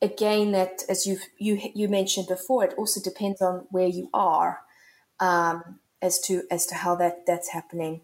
again, 0.00 0.52
that 0.52 0.82
as 0.88 1.06
you 1.06 1.18
you 1.38 1.60
you 1.74 1.88
mentioned 1.88 2.28
before, 2.28 2.64
it 2.64 2.74
also 2.76 3.00
depends 3.00 3.42
on 3.42 3.66
where 3.70 3.86
you 3.88 4.08
are 4.14 4.60
um, 5.20 5.80
as 6.00 6.20
to 6.20 6.42
as 6.50 6.66
to 6.66 6.74
how 6.76 6.94
that 6.96 7.26
that's 7.26 7.50
happening. 7.50 8.02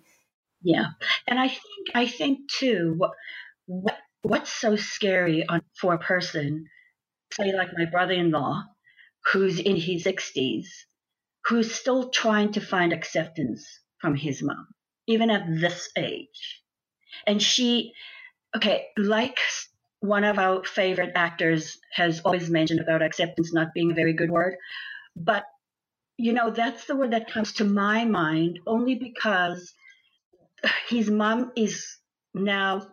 Yeah, 0.63 0.87
and 1.27 1.39
I 1.39 1.49
think 1.49 1.89
I 1.95 2.07
think 2.07 2.51
too 2.51 3.01
what 3.71 3.99
what 4.23 4.41
what's 4.41 4.53
so 4.53 4.77
scary 4.77 5.47
on 5.49 5.63
for 5.81 5.95
a 5.95 5.99
person, 5.99 6.67
say 7.33 7.53
like 7.53 7.69
my 7.77 7.85
brother-in-law, 7.85 8.65
who's 9.33 9.59
in 9.59 9.77
his 9.77 10.03
sixties, 10.03 10.87
who's 11.47 11.75
still 11.75 12.11
trying 12.11 12.53
to 12.53 12.61
find 12.61 12.93
acceptance 12.93 13.67
from 13.99 14.15
his 14.15 14.43
mom, 14.43 14.67
even 15.07 15.31
at 15.31 15.47
this 15.61 15.89
age, 15.97 16.63
and 17.27 17.43
she, 17.43 17.93
okay, 18.57 18.87
like 18.97 19.39
one 20.01 20.25
of 20.25 20.39
our 20.39 20.65
favorite 20.65 21.13
actors 21.15 21.79
has 21.93 22.21
always 22.25 22.51
mentioned 22.51 22.81
about 22.81 23.03
acceptance 23.03 23.53
not 23.53 23.75
being 23.75 23.93
a 23.93 23.95
very 23.95 24.15
good 24.15 24.31
word. 24.31 24.55
But, 25.15 25.45
you 26.17 26.33
know, 26.33 26.51
that's 26.51 26.87
the 26.87 26.97
word 26.97 27.11
that 27.13 27.31
comes 27.31 27.53
to 27.55 27.65
my 27.65 28.05
mind 28.07 28.61
only 28.67 28.95
because 28.95 29.75
uh, 30.65 30.69
his 30.89 31.11
mom 31.11 31.53
is 31.57 31.85
now, 32.33 32.87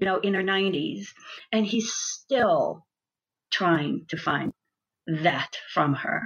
you 0.00 0.06
know, 0.06 0.18
in 0.18 0.34
her 0.34 0.42
90s 0.42 1.08
and 1.52 1.66
he's 1.66 1.92
still 1.92 2.86
trying 3.50 4.06
to 4.08 4.16
find 4.16 4.52
that 5.06 5.56
from 5.72 5.94
her. 5.94 6.22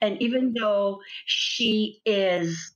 And 0.00 0.20
even 0.22 0.54
though 0.58 1.00
she 1.26 2.00
is, 2.04 2.74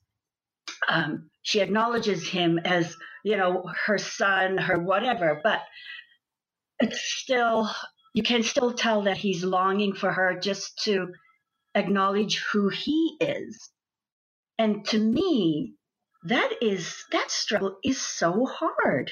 um, 0.88 1.30
she 1.42 1.60
acknowledges 1.60 2.28
him 2.28 2.58
as, 2.64 2.94
you 3.24 3.36
know, 3.36 3.70
her 3.86 3.98
son, 3.98 4.58
her 4.58 4.78
whatever, 4.78 5.40
but 5.42 5.62
it's 6.80 7.00
still 7.00 7.70
you 8.14 8.22
can 8.22 8.42
still 8.42 8.72
tell 8.72 9.02
that 9.02 9.18
he's 9.18 9.44
longing 9.44 9.94
for 9.94 10.10
her 10.10 10.38
just 10.40 10.82
to 10.84 11.08
acknowledge 11.74 12.42
who 12.52 12.70
he 12.70 13.16
is. 13.20 13.70
And 14.58 14.86
to 14.86 14.98
me, 14.98 15.74
that 16.24 16.50
is 16.62 17.04
that 17.12 17.30
struggle 17.30 17.76
is 17.84 18.00
so 18.00 18.46
hard. 18.46 19.10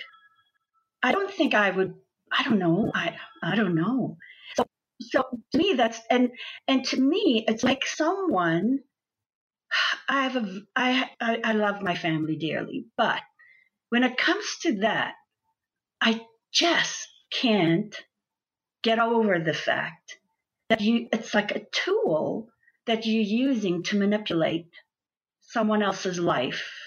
I 1.05 1.13
don't 1.13 1.31
think 1.31 1.53
I 1.53 1.71
would 1.71 1.95
I 2.33 2.45
don't 2.45 2.59
know. 2.59 2.91
I 2.95 3.15
I 3.43 3.57
don't 3.57 3.75
know. 3.75 4.17
So 4.57 4.65
so 5.03 5.23
to 5.53 5.59
me 5.59 5.75
that's 5.75 6.01
and 6.11 6.31
and 6.67 6.83
to 6.87 7.01
me 7.01 7.45
it's 7.47 7.63
like 7.63 7.85
someone 7.87 8.81
I 10.09 10.23
have 10.23 10.37
a 10.37 10.63
I 10.75 11.11
I, 11.21 11.41
I 11.45 11.53
love 11.53 11.83
my 11.83 11.95
family 11.95 12.37
dearly, 12.37 12.87
but 12.97 13.21
when 13.91 14.03
it 14.03 14.17
comes 14.17 14.47
to 14.63 14.81
that, 14.81 15.15
I 16.01 16.23
just 16.53 17.07
can't 17.31 17.95
get 18.83 18.99
over 18.99 19.39
the 19.39 19.53
fact 19.55 20.17
that 20.71 20.81
you 20.81 21.09
it's 21.13 21.35
like 21.35 21.51
a 21.51 21.67
tool 21.71 22.49
that 22.87 23.05
you're 23.05 23.23
using 23.51 23.83
to 23.85 23.99
manipulate 23.99 24.71
someone 25.41 25.83
else's 25.83 26.19
life 26.19 26.84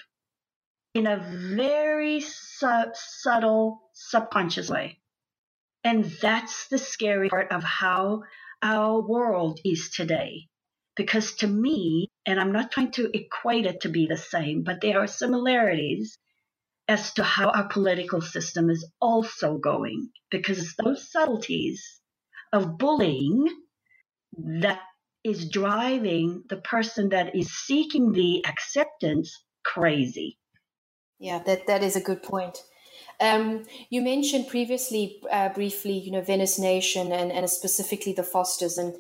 in 0.93 1.08
a 1.08 1.17
very 1.56 2.21
su- 2.21 2.91
subtle 2.93 3.82
subconscious 3.93 4.69
way 4.69 5.00
and 5.84 6.06
that's 6.21 6.67
the 6.69 6.78
scary 6.80 7.30
part 7.30 7.52
of 7.52 7.63
how 7.63 8.23
our 8.63 9.02
world 9.02 9.60
is 9.65 9.91
today. 9.91 10.47
Because 10.97 11.36
to 11.38 11.47
me 11.47 12.10
and 12.28 12.39
i'm 12.39 12.52
not 12.54 12.71
trying 12.71 12.91
to 12.91 13.10
equate 13.17 13.65
it 13.65 13.82
to 13.82 13.89
be 13.89 14.08
the 14.08 14.17
same 14.17 14.63
but 14.63 14.82
there 14.82 15.00
are 15.00 15.08
similarities 15.08 16.17
as 16.89 17.13
to 17.15 17.23
how 17.23 17.50
our 17.50 17.69
political 17.69 18.21
system 18.21 18.69
is 18.69 18.86
also 19.02 19.58
going, 19.58 20.10
because 20.32 20.76
those 20.76 21.12
subtleties 21.12 22.02
of 22.54 22.78
bullying 22.78 23.47
that 24.38 24.82
is 25.23 25.50
driving 25.50 26.43
the 26.50 26.58
person 26.58 27.10
that 27.10 27.36
is 27.36 27.52
seeking 27.52 28.13
the 28.13 28.45
acceptance 28.47 29.43
crazy. 29.65 30.38
Yeah, 31.19 31.39
that, 31.45 31.67
that 31.67 31.84
is 31.84 31.95
a 31.95 32.01
good 32.01 32.21
point. 32.23 32.63
Um, 33.19 33.63
you 33.89 34.01
mentioned 34.01 34.47
previously, 34.47 35.19
uh, 35.32 35.49
briefly, 35.49 35.97
you 35.97 36.12
know, 36.12 36.21
Venice 36.21 36.60
Nation 36.60 37.12
and, 37.12 37.32
and 37.32 37.49
specifically 37.49 38.13
the 38.13 38.23
Fosters. 38.23 38.77
And 38.77 38.93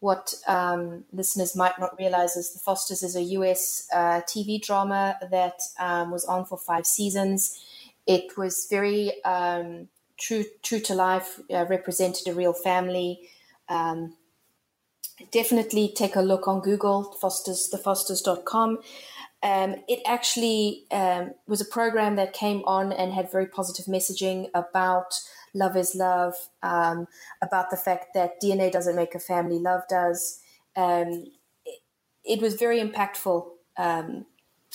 what 0.00 0.34
um, 0.46 1.04
listeners 1.12 1.56
might 1.56 1.78
not 1.78 1.98
realize 1.98 2.36
is 2.36 2.52
The 2.52 2.60
Fosters 2.60 3.02
is 3.02 3.16
a 3.16 3.22
US 3.22 3.88
uh, 3.92 4.20
TV 4.28 4.62
drama 4.62 5.18
that 5.30 5.58
um, 5.80 6.10
was 6.12 6.24
on 6.24 6.44
for 6.44 6.58
five 6.58 6.86
seasons. 6.86 7.60
It 8.06 8.36
was 8.36 8.68
very 8.70 9.22
um, 9.24 9.88
true, 10.16 10.44
true 10.62 10.80
to 10.80 10.94
life, 10.94 11.40
uh, 11.52 11.66
represented 11.68 12.28
a 12.28 12.34
real 12.34 12.52
family. 12.52 13.28
Um, 13.68 14.14
definitely 15.32 15.92
take 15.96 16.14
a 16.14 16.20
look 16.20 16.46
on 16.46 16.60
Google, 16.60 17.02
Fosters, 17.20 17.68
thefosters.com. 17.72 18.78
Um, 19.46 19.76
it 19.86 20.00
actually 20.04 20.86
um, 20.90 21.30
was 21.46 21.60
a 21.60 21.64
program 21.64 22.16
that 22.16 22.32
came 22.32 22.64
on 22.66 22.92
and 22.92 23.12
had 23.12 23.30
very 23.30 23.46
positive 23.46 23.84
messaging 23.84 24.50
about 24.54 25.20
love 25.54 25.76
is 25.76 25.94
love, 25.94 26.34
um, 26.64 27.06
about 27.40 27.70
the 27.70 27.76
fact 27.76 28.06
that 28.14 28.42
DNA 28.42 28.72
doesn't 28.72 28.96
make 28.96 29.14
a 29.14 29.20
family, 29.20 29.60
love 29.60 29.82
does. 29.88 30.40
Um, 30.74 31.26
it, 31.64 31.78
it, 32.24 32.42
was 32.42 32.54
very 32.54 32.80
impactful 32.80 33.46
um, 33.76 34.26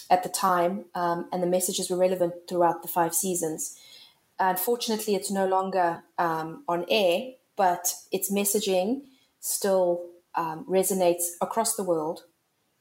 at 0.09 0.23
the 0.23 0.29
time, 0.29 0.85
um, 0.95 1.27
and 1.33 1.43
the 1.43 1.47
messages 1.47 1.89
were 1.89 1.97
relevant 1.97 2.35
throughout 2.47 2.81
the 2.81 2.87
five 2.87 3.13
seasons. 3.13 3.77
Unfortunately, 4.39 5.15
it's 5.15 5.29
no 5.29 5.45
longer 5.45 6.01
on 6.17 6.85
air, 6.89 7.31
but 7.57 7.93
its 8.09 8.31
messaging 8.31 9.01
still 9.41 10.05
resonates 10.37 11.23
across 11.41 11.75
the 11.75 11.83
world 11.83 12.23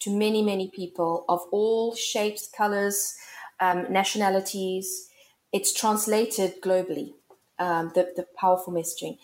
to 0.00 0.10
many, 0.10 0.42
many 0.42 0.68
people 0.68 1.24
of 1.28 1.40
all 1.52 1.94
shapes, 1.94 2.48
colors, 2.48 3.14
nationalities. 3.60 5.08
It's 5.52 5.72
translated 5.72 6.60
globally 6.62 7.14
um, 7.58 7.92
the, 7.94 8.12
the 8.16 8.26
powerful 8.36 8.72
messaging. 8.72 9.18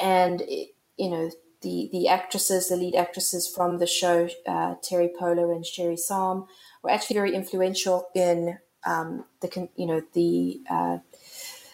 And, 0.00 0.40
it, 0.42 0.74
you 0.96 1.10
know, 1.10 1.30
the, 1.60 1.88
the 1.92 2.08
actresses, 2.08 2.68
the 2.68 2.76
lead 2.76 2.94
actresses 2.94 3.48
from 3.48 3.78
the 3.78 3.86
show, 3.86 4.28
uh, 4.46 4.76
Teri 4.76 5.10
Polo 5.18 5.50
and 5.50 5.66
Sherri 5.66 5.96
Saum, 5.96 6.46
were 6.82 6.90
actually 6.90 7.14
very 7.14 7.34
influential 7.34 8.08
in 8.14 8.58
um, 8.86 9.24
the, 9.40 9.68
you 9.76 9.86
know, 9.86 10.02
the, 10.14 10.60
uh, 10.70 10.98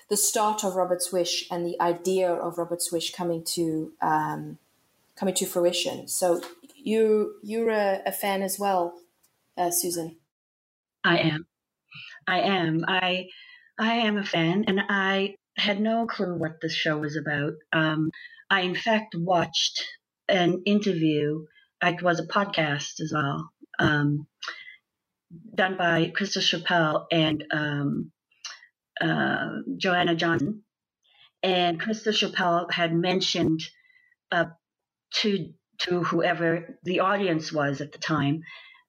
the 0.09 0.17
start 0.17 0.65
of 0.65 0.75
Robert's 0.75 1.13
Wish 1.13 1.47
and 1.51 1.67
the 1.67 1.81
idea 1.81 2.33
of 2.33 2.59
Robert's 2.59 2.91
Wish 2.91 3.15
coming 3.15 3.45
to, 3.45 3.93
um, 4.01 4.59
coming 5.19 5.35
to 5.37 5.47
fruition. 5.47 6.09
So 6.09 6.41
you, 6.75 7.35
you're 7.43 7.71
a, 7.71 8.01
a 8.07 8.13
fan 8.13 8.43
as 8.43 8.59
well, 8.59 8.95
uh, 9.57 9.71
Susan. 9.71 10.17
I 11.05 11.19
am. 11.19 11.47
I 12.27 12.41
am. 12.41 12.85
I 12.89 13.27
I 13.79 13.95
am 13.95 14.17
a 14.17 14.25
fan, 14.25 14.65
and 14.69 14.81
I 14.89 15.37
had 15.57 15.81
no 15.81 16.07
clue 16.07 16.37
what 16.37 16.61
the 16.61 16.69
show 16.69 16.99
was 16.99 17.17
about. 17.17 17.53
Um, 17.73 18.11
I 18.49 18.61
in 18.61 18.75
fact 18.75 19.15
watched 19.17 19.85
an 20.29 20.63
interview. 20.65 21.45
It 21.83 22.03
was 22.03 22.21
a 22.21 22.27
podcast 22.27 23.01
as 23.01 23.13
well, 23.15 23.51
um, 23.79 24.27
done 25.55 25.77
by 25.77 26.13
Crystal 26.15 26.41
Chappell 26.41 27.07
and 27.13 27.45
um, 27.51 28.13
uh, 29.01 29.49
Joanna 29.77 30.15
Johnson. 30.15 30.63
And 31.43 31.79
Crystal 31.79 32.13
Chappell 32.13 32.69
had 32.71 32.95
mentioned 32.95 33.61
uh, 34.33 34.47
to 35.23 35.53
to 35.79 36.03
whoever 36.03 36.79
the 36.85 37.01
audience 37.01 37.53
was 37.53 37.81
at 37.81 37.93
the 37.93 37.99
time 37.99 38.43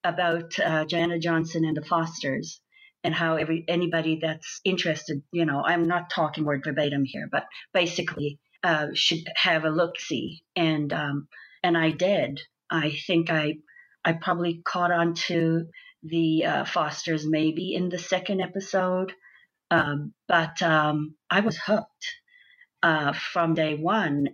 about 0.04 0.58
uh, 0.60 0.86
Johnson 0.86 1.66
and 1.66 1.76
the 1.76 1.86
Fosters 1.86 2.62
and 3.04 3.14
how 3.14 3.36
every 3.36 3.66
anybody 3.68 4.20
that's 4.22 4.62
interested, 4.64 5.22
you 5.32 5.46
know, 5.46 5.64
I'm 5.64 5.84
not 5.84 6.10
talking 6.10 6.46
word 6.46 6.64
verbatim 6.64 7.04
here, 7.06 7.28
but 7.32 7.46
basically 7.74 8.40
uh, 8.64 8.88
should 8.94 9.24
have 9.36 9.64
a 9.64 9.70
look 9.70 10.00
see, 10.00 10.44
and 10.56 10.92
um, 10.94 11.28
and 11.64 11.78
I 11.78 11.92
did. 11.92 12.42
I 12.70 12.98
think 13.06 13.30
I 13.30 13.58
I 14.04 14.14
probably 14.14 14.62
caught 14.64 14.92
on 14.92 15.14
to 15.28 15.68
the 16.04 16.46
uh, 16.46 16.66
Fosters 16.66 17.26
maybe 17.28 17.74
in 17.76 17.90
the 17.90 18.00
second 18.00 18.42
episode, 18.42 19.14
um, 19.72 20.14
but 20.28 20.62
um, 20.62 21.16
I 21.30 21.42
was 21.42 21.58
hooked 21.58 22.08
uh, 22.82 23.14
from 23.14 23.54
day 23.54 23.76
one. 23.76 24.30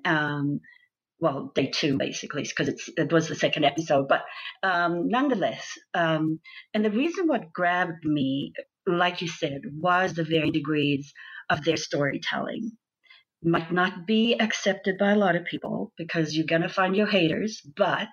Well, 1.21 1.51
day 1.55 1.67
two 1.67 1.97
basically, 1.97 2.43
because 2.43 2.91
it 2.97 3.11
was 3.13 3.27
the 3.29 3.35
second 3.35 3.63
episode. 3.63 4.07
But 4.09 4.23
um, 4.63 5.07
nonetheless, 5.07 5.65
um, 5.93 6.39
and 6.73 6.83
the 6.83 6.91
reason 6.91 7.27
what 7.27 7.53
grabbed 7.53 8.03
me, 8.03 8.53
like 8.87 9.21
you 9.21 9.27
said, 9.29 9.61
was 9.71 10.13
the 10.13 10.23
varying 10.25 10.51
degrees 10.51 11.13
of 11.49 11.63
their 11.63 11.77
storytelling. 11.77 12.71
Might 13.43 13.71
not 13.71 14.07
be 14.07 14.35
accepted 14.39 14.97
by 14.97 15.11
a 15.11 15.17
lot 15.17 15.35
of 15.35 15.45
people 15.45 15.93
because 15.97 16.35
you're 16.35 16.47
gonna 16.47 16.69
find 16.69 16.95
your 16.95 17.07
haters, 17.07 17.61
but 17.77 18.09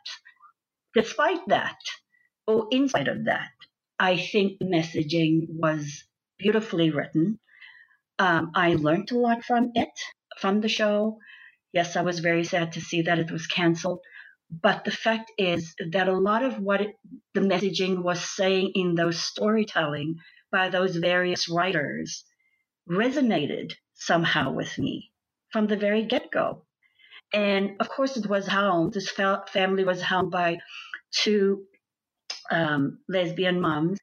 despite 0.94 1.46
that, 1.48 1.78
or 2.46 2.68
in 2.70 2.88
spite 2.88 3.08
of 3.08 3.24
that, 3.24 3.50
I 3.98 4.16
think 4.18 4.58
the 4.58 4.66
messaging 4.66 5.46
was 5.48 6.04
beautifully 6.38 6.90
written. 6.90 7.40
Um, 8.18 8.52
I 8.54 8.74
learned 8.74 9.10
a 9.12 9.18
lot 9.18 9.44
from 9.44 9.72
it, 9.74 9.90
from 10.40 10.60
the 10.60 10.68
show. 10.68 11.18
Yes, 11.72 11.96
I 11.96 12.02
was 12.02 12.20
very 12.20 12.44
sad 12.44 12.72
to 12.72 12.80
see 12.80 13.02
that 13.02 13.18
it 13.18 13.30
was 13.30 13.46
canceled. 13.46 14.00
But 14.50 14.84
the 14.84 14.90
fact 14.90 15.30
is 15.36 15.74
that 15.92 16.08
a 16.08 16.16
lot 16.18 16.42
of 16.42 16.58
what 16.58 16.80
it, 16.80 16.96
the 17.34 17.40
messaging 17.40 18.02
was 18.02 18.20
saying 18.34 18.72
in 18.74 18.94
those 18.94 19.22
storytelling 19.22 20.16
by 20.50 20.70
those 20.70 20.96
various 20.96 21.48
writers 21.48 22.24
resonated 22.88 23.74
somehow 23.94 24.52
with 24.52 24.78
me 24.78 25.12
from 25.52 25.66
the 25.66 25.76
very 25.76 26.04
get 26.04 26.30
go. 26.30 26.64
And 27.32 27.76
of 27.80 27.90
course, 27.90 28.16
it 28.16 28.26
was 28.26 28.46
hound. 28.46 28.94
This 28.94 29.10
family 29.10 29.84
was 29.84 30.00
hound 30.00 30.30
by 30.30 30.58
two 31.10 31.66
um, 32.50 33.00
lesbian 33.08 33.60
moms, 33.60 33.98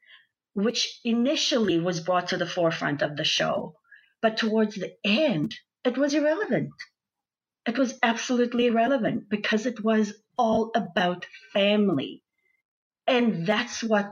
which 0.53 0.99
initially 1.03 1.79
was 1.79 2.01
brought 2.01 2.27
to 2.27 2.37
the 2.37 2.45
forefront 2.45 3.01
of 3.01 3.17
the 3.17 3.23
show. 3.23 3.75
But 4.21 4.37
towards 4.37 4.75
the 4.75 4.93
end, 5.03 5.55
it 5.83 5.97
was 5.97 6.13
irrelevant. 6.13 6.69
It 7.67 7.77
was 7.77 7.99
absolutely 8.03 8.67
irrelevant 8.67 9.29
because 9.29 9.65
it 9.65 9.83
was 9.83 10.13
all 10.37 10.71
about 10.75 11.25
family. 11.53 12.23
And 13.07 13.45
that's 13.47 13.83
what 13.83 14.11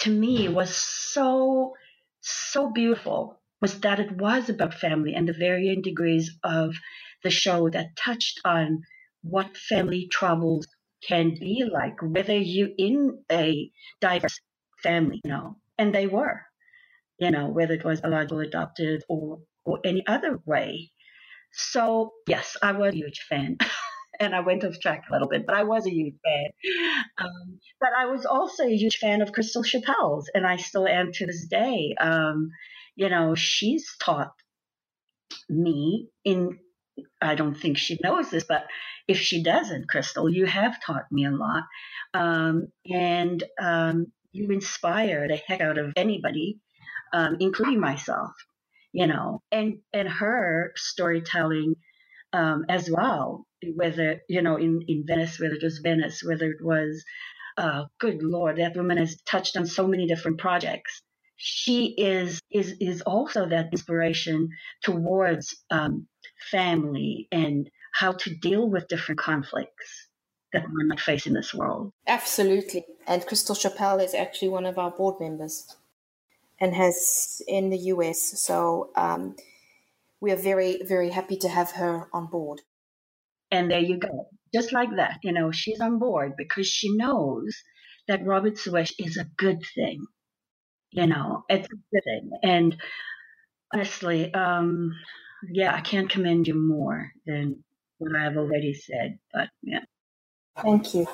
to 0.00 0.10
me 0.10 0.48
was 0.48 0.74
so, 0.76 1.74
so 2.20 2.70
beautiful 2.70 3.40
was 3.60 3.80
that 3.80 4.00
it 4.00 4.12
was 4.12 4.48
about 4.50 4.74
family 4.74 5.14
and 5.14 5.28
the 5.28 5.32
varying 5.32 5.82
degrees 5.82 6.38
of 6.44 6.76
the 7.22 7.30
show 7.30 7.70
that 7.70 7.96
touched 7.96 8.40
on 8.44 8.82
what 9.22 9.56
family 9.56 10.08
troubles 10.10 10.66
can 11.06 11.34
be 11.34 11.64
like, 11.70 11.96
whether 12.02 12.36
you're 12.36 12.70
in 12.78 13.22
a 13.30 13.70
diverse 14.00 14.40
family, 14.82 15.20
you 15.24 15.30
know, 15.30 15.56
and 15.78 15.94
they 15.94 16.06
were, 16.06 16.42
you 17.18 17.30
know, 17.30 17.48
whether 17.48 17.74
it 17.74 17.84
was 17.84 18.00
biological, 18.00 18.40
adopted, 18.40 19.04
or 19.08 19.40
or 19.64 19.80
any 19.84 20.06
other 20.06 20.40
way. 20.46 20.90
So 21.56 22.12
yes, 22.28 22.56
I 22.62 22.72
was 22.72 22.92
a 22.92 22.96
huge 22.96 23.26
fan. 23.28 23.58
and 24.20 24.34
I 24.34 24.40
went 24.40 24.64
off 24.64 24.78
track 24.80 25.04
a 25.08 25.12
little 25.12 25.28
bit, 25.28 25.44
but 25.46 25.56
I 25.56 25.64
was 25.64 25.86
a 25.86 25.90
huge 25.92 26.14
fan. 26.24 26.50
Um, 27.18 27.58
but 27.80 27.90
I 27.98 28.06
was 28.06 28.24
also 28.26 28.64
a 28.64 28.76
huge 28.76 28.98
fan 28.98 29.22
of 29.22 29.32
Crystal 29.32 29.62
Chappell's, 29.62 30.30
and 30.32 30.46
I 30.46 30.56
still 30.56 30.86
am 30.86 31.12
to 31.12 31.26
this 31.26 31.46
day. 31.46 31.94
Um, 32.00 32.50
you 32.94 33.08
know, 33.08 33.34
she's 33.34 33.86
taught 34.00 34.32
me 35.48 36.08
in 36.24 36.58
I 37.20 37.34
don't 37.34 37.54
think 37.54 37.76
she 37.76 37.98
knows 38.02 38.30
this, 38.30 38.44
but 38.44 38.66
if 39.06 39.18
she 39.18 39.42
doesn't, 39.42 39.88
Crystal, 39.88 40.30
you 40.30 40.46
have 40.46 40.82
taught 40.82 41.04
me 41.10 41.26
a 41.26 41.30
lot. 41.30 41.64
Um, 42.14 42.68
and 42.90 43.42
um, 43.60 44.06
you 44.32 44.50
inspire 44.50 45.28
the 45.28 45.36
heck 45.36 45.60
out 45.60 45.76
of 45.76 45.92
anybody, 45.96 46.58
um, 47.12 47.36
including 47.40 47.80
myself, 47.80 48.32
you 48.96 49.06
know, 49.06 49.42
and, 49.52 49.78
and 49.92 50.08
her 50.08 50.72
storytelling 50.74 51.74
um, 52.32 52.64
as 52.68 52.90
well, 52.90 53.46
whether, 53.74 54.22
you 54.28 54.42
know, 54.42 54.56
in, 54.56 54.80
in 54.88 55.04
Venice, 55.06 55.38
whether 55.38 55.54
it 55.54 55.62
was 55.62 55.78
Venice, 55.78 56.22
whether 56.24 56.50
it 56.50 56.62
was, 56.62 57.04
uh, 57.58 57.84
good 58.00 58.22
Lord, 58.22 58.56
that 58.56 58.76
woman 58.76 58.96
has 58.96 59.20
touched 59.22 59.56
on 59.56 59.66
so 59.66 59.86
many 59.86 60.06
different 60.06 60.38
projects 60.38 61.02
she 61.36 61.94
is 61.98 62.40
is 62.50 62.74
is 62.80 63.02
also 63.02 63.46
that 63.46 63.68
inspiration 63.70 64.48
towards 64.82 65.54
um, 65.70 66.06
family 66.50 67.28
and 67.30 67.68
how 67.92 68.12
to 68.12 68.34
deal 68.34 68.68
with 68.68 68.88
different 68.88 69.18
conflicts 69.20 70.08
that 70.52 70.64
we 70.64 70.84
might 70.86 71.00
face 71.00 71.26
in 71.26 71.34
this 71.34 71.52
world. 71.52 71.92
Absolutely. 72.06 72.84
And 73.06 73.26
Crystal 73.26 73.54
Chappell 73.54 74.00
is 74.00 74.14
actually 74.14 74.48
one 74.48 74.64
of 74.64 74.78
our 74.78 74.90
board 74.90 75.20
members 75.20 75.76
and 76.60 76.74
has 76.74 77.42
in 77.46 77.70
the 77.70 77.78
US. 77.94 78.42
So 78.42 78.90
um, 78.96 79.36
we 80.20 80.32
are 80.32 80.36
very, 80.36 80.80
very 80.82 81.10
happy 81.10 81.36
to 81.38 81.48
have 81.48 81.72
her 81.72 82.08
on 82.12 82.26
board. 82.26 82.60
And 83.50 83.70
there 83.70 83.80
you 83.80 83.98
go. 83.98 84.28
Just 84.54 84.72
like 84.72 84.96
that, 84.96 85.18
you 85.22 85.32
know, 85.32 85.52
she's 85.52 85.80
on 85.80 85.98
board 85.98 86.32
because 86.36 86.66
she 86.66 86.96
knows 86.96 87.54
that 88.08 88.24
Robert's 88.24 88.66
Wish 88.66 88.94
is 88.98 89.16
a 89.16 89.24
good 89.36 89.62
thing. 89.74 90.04
You 90.90 91.06
know, 91.06 91.44
it's 91.48 91.66
a 91.66 91.70
good 91.70 92.02
thing. 92.04 92.30
And 92.42 92.76
honestly, 93.72 94.32
um, 94.32 94.92
yeah, 95.50 95.74
I 95.74 95.80
can't 95.80 96.08
commend 96.08 96.48
you 96.48 96.54
more 96.54 97.12
than 97.26 97.62
what 97.98 98.16
I've 98.16 98.36
already 98.36 98.74
said. 98.74 99.18
But 99.32 99.48
yeah. 99.62 99.84
Thank 100.62 100.94
you. 100.94 101.06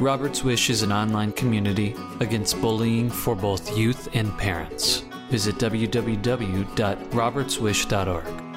Robert's 0.00 0.42
Wish 0.42 0.70
is 0.70 0.82
an 0.82 0.90
online 0.92 1.32
community 1.32 1.94
against 2.20 2.58
bullying 2.62 3.10
for 3.10 3.36
both 3.36 3.76
youth 3.76 4.08
and 4.14 4.34
parents. 4.38 5.04
Visit 5.28 5.56
www.robertswish.org. 5.56 8.49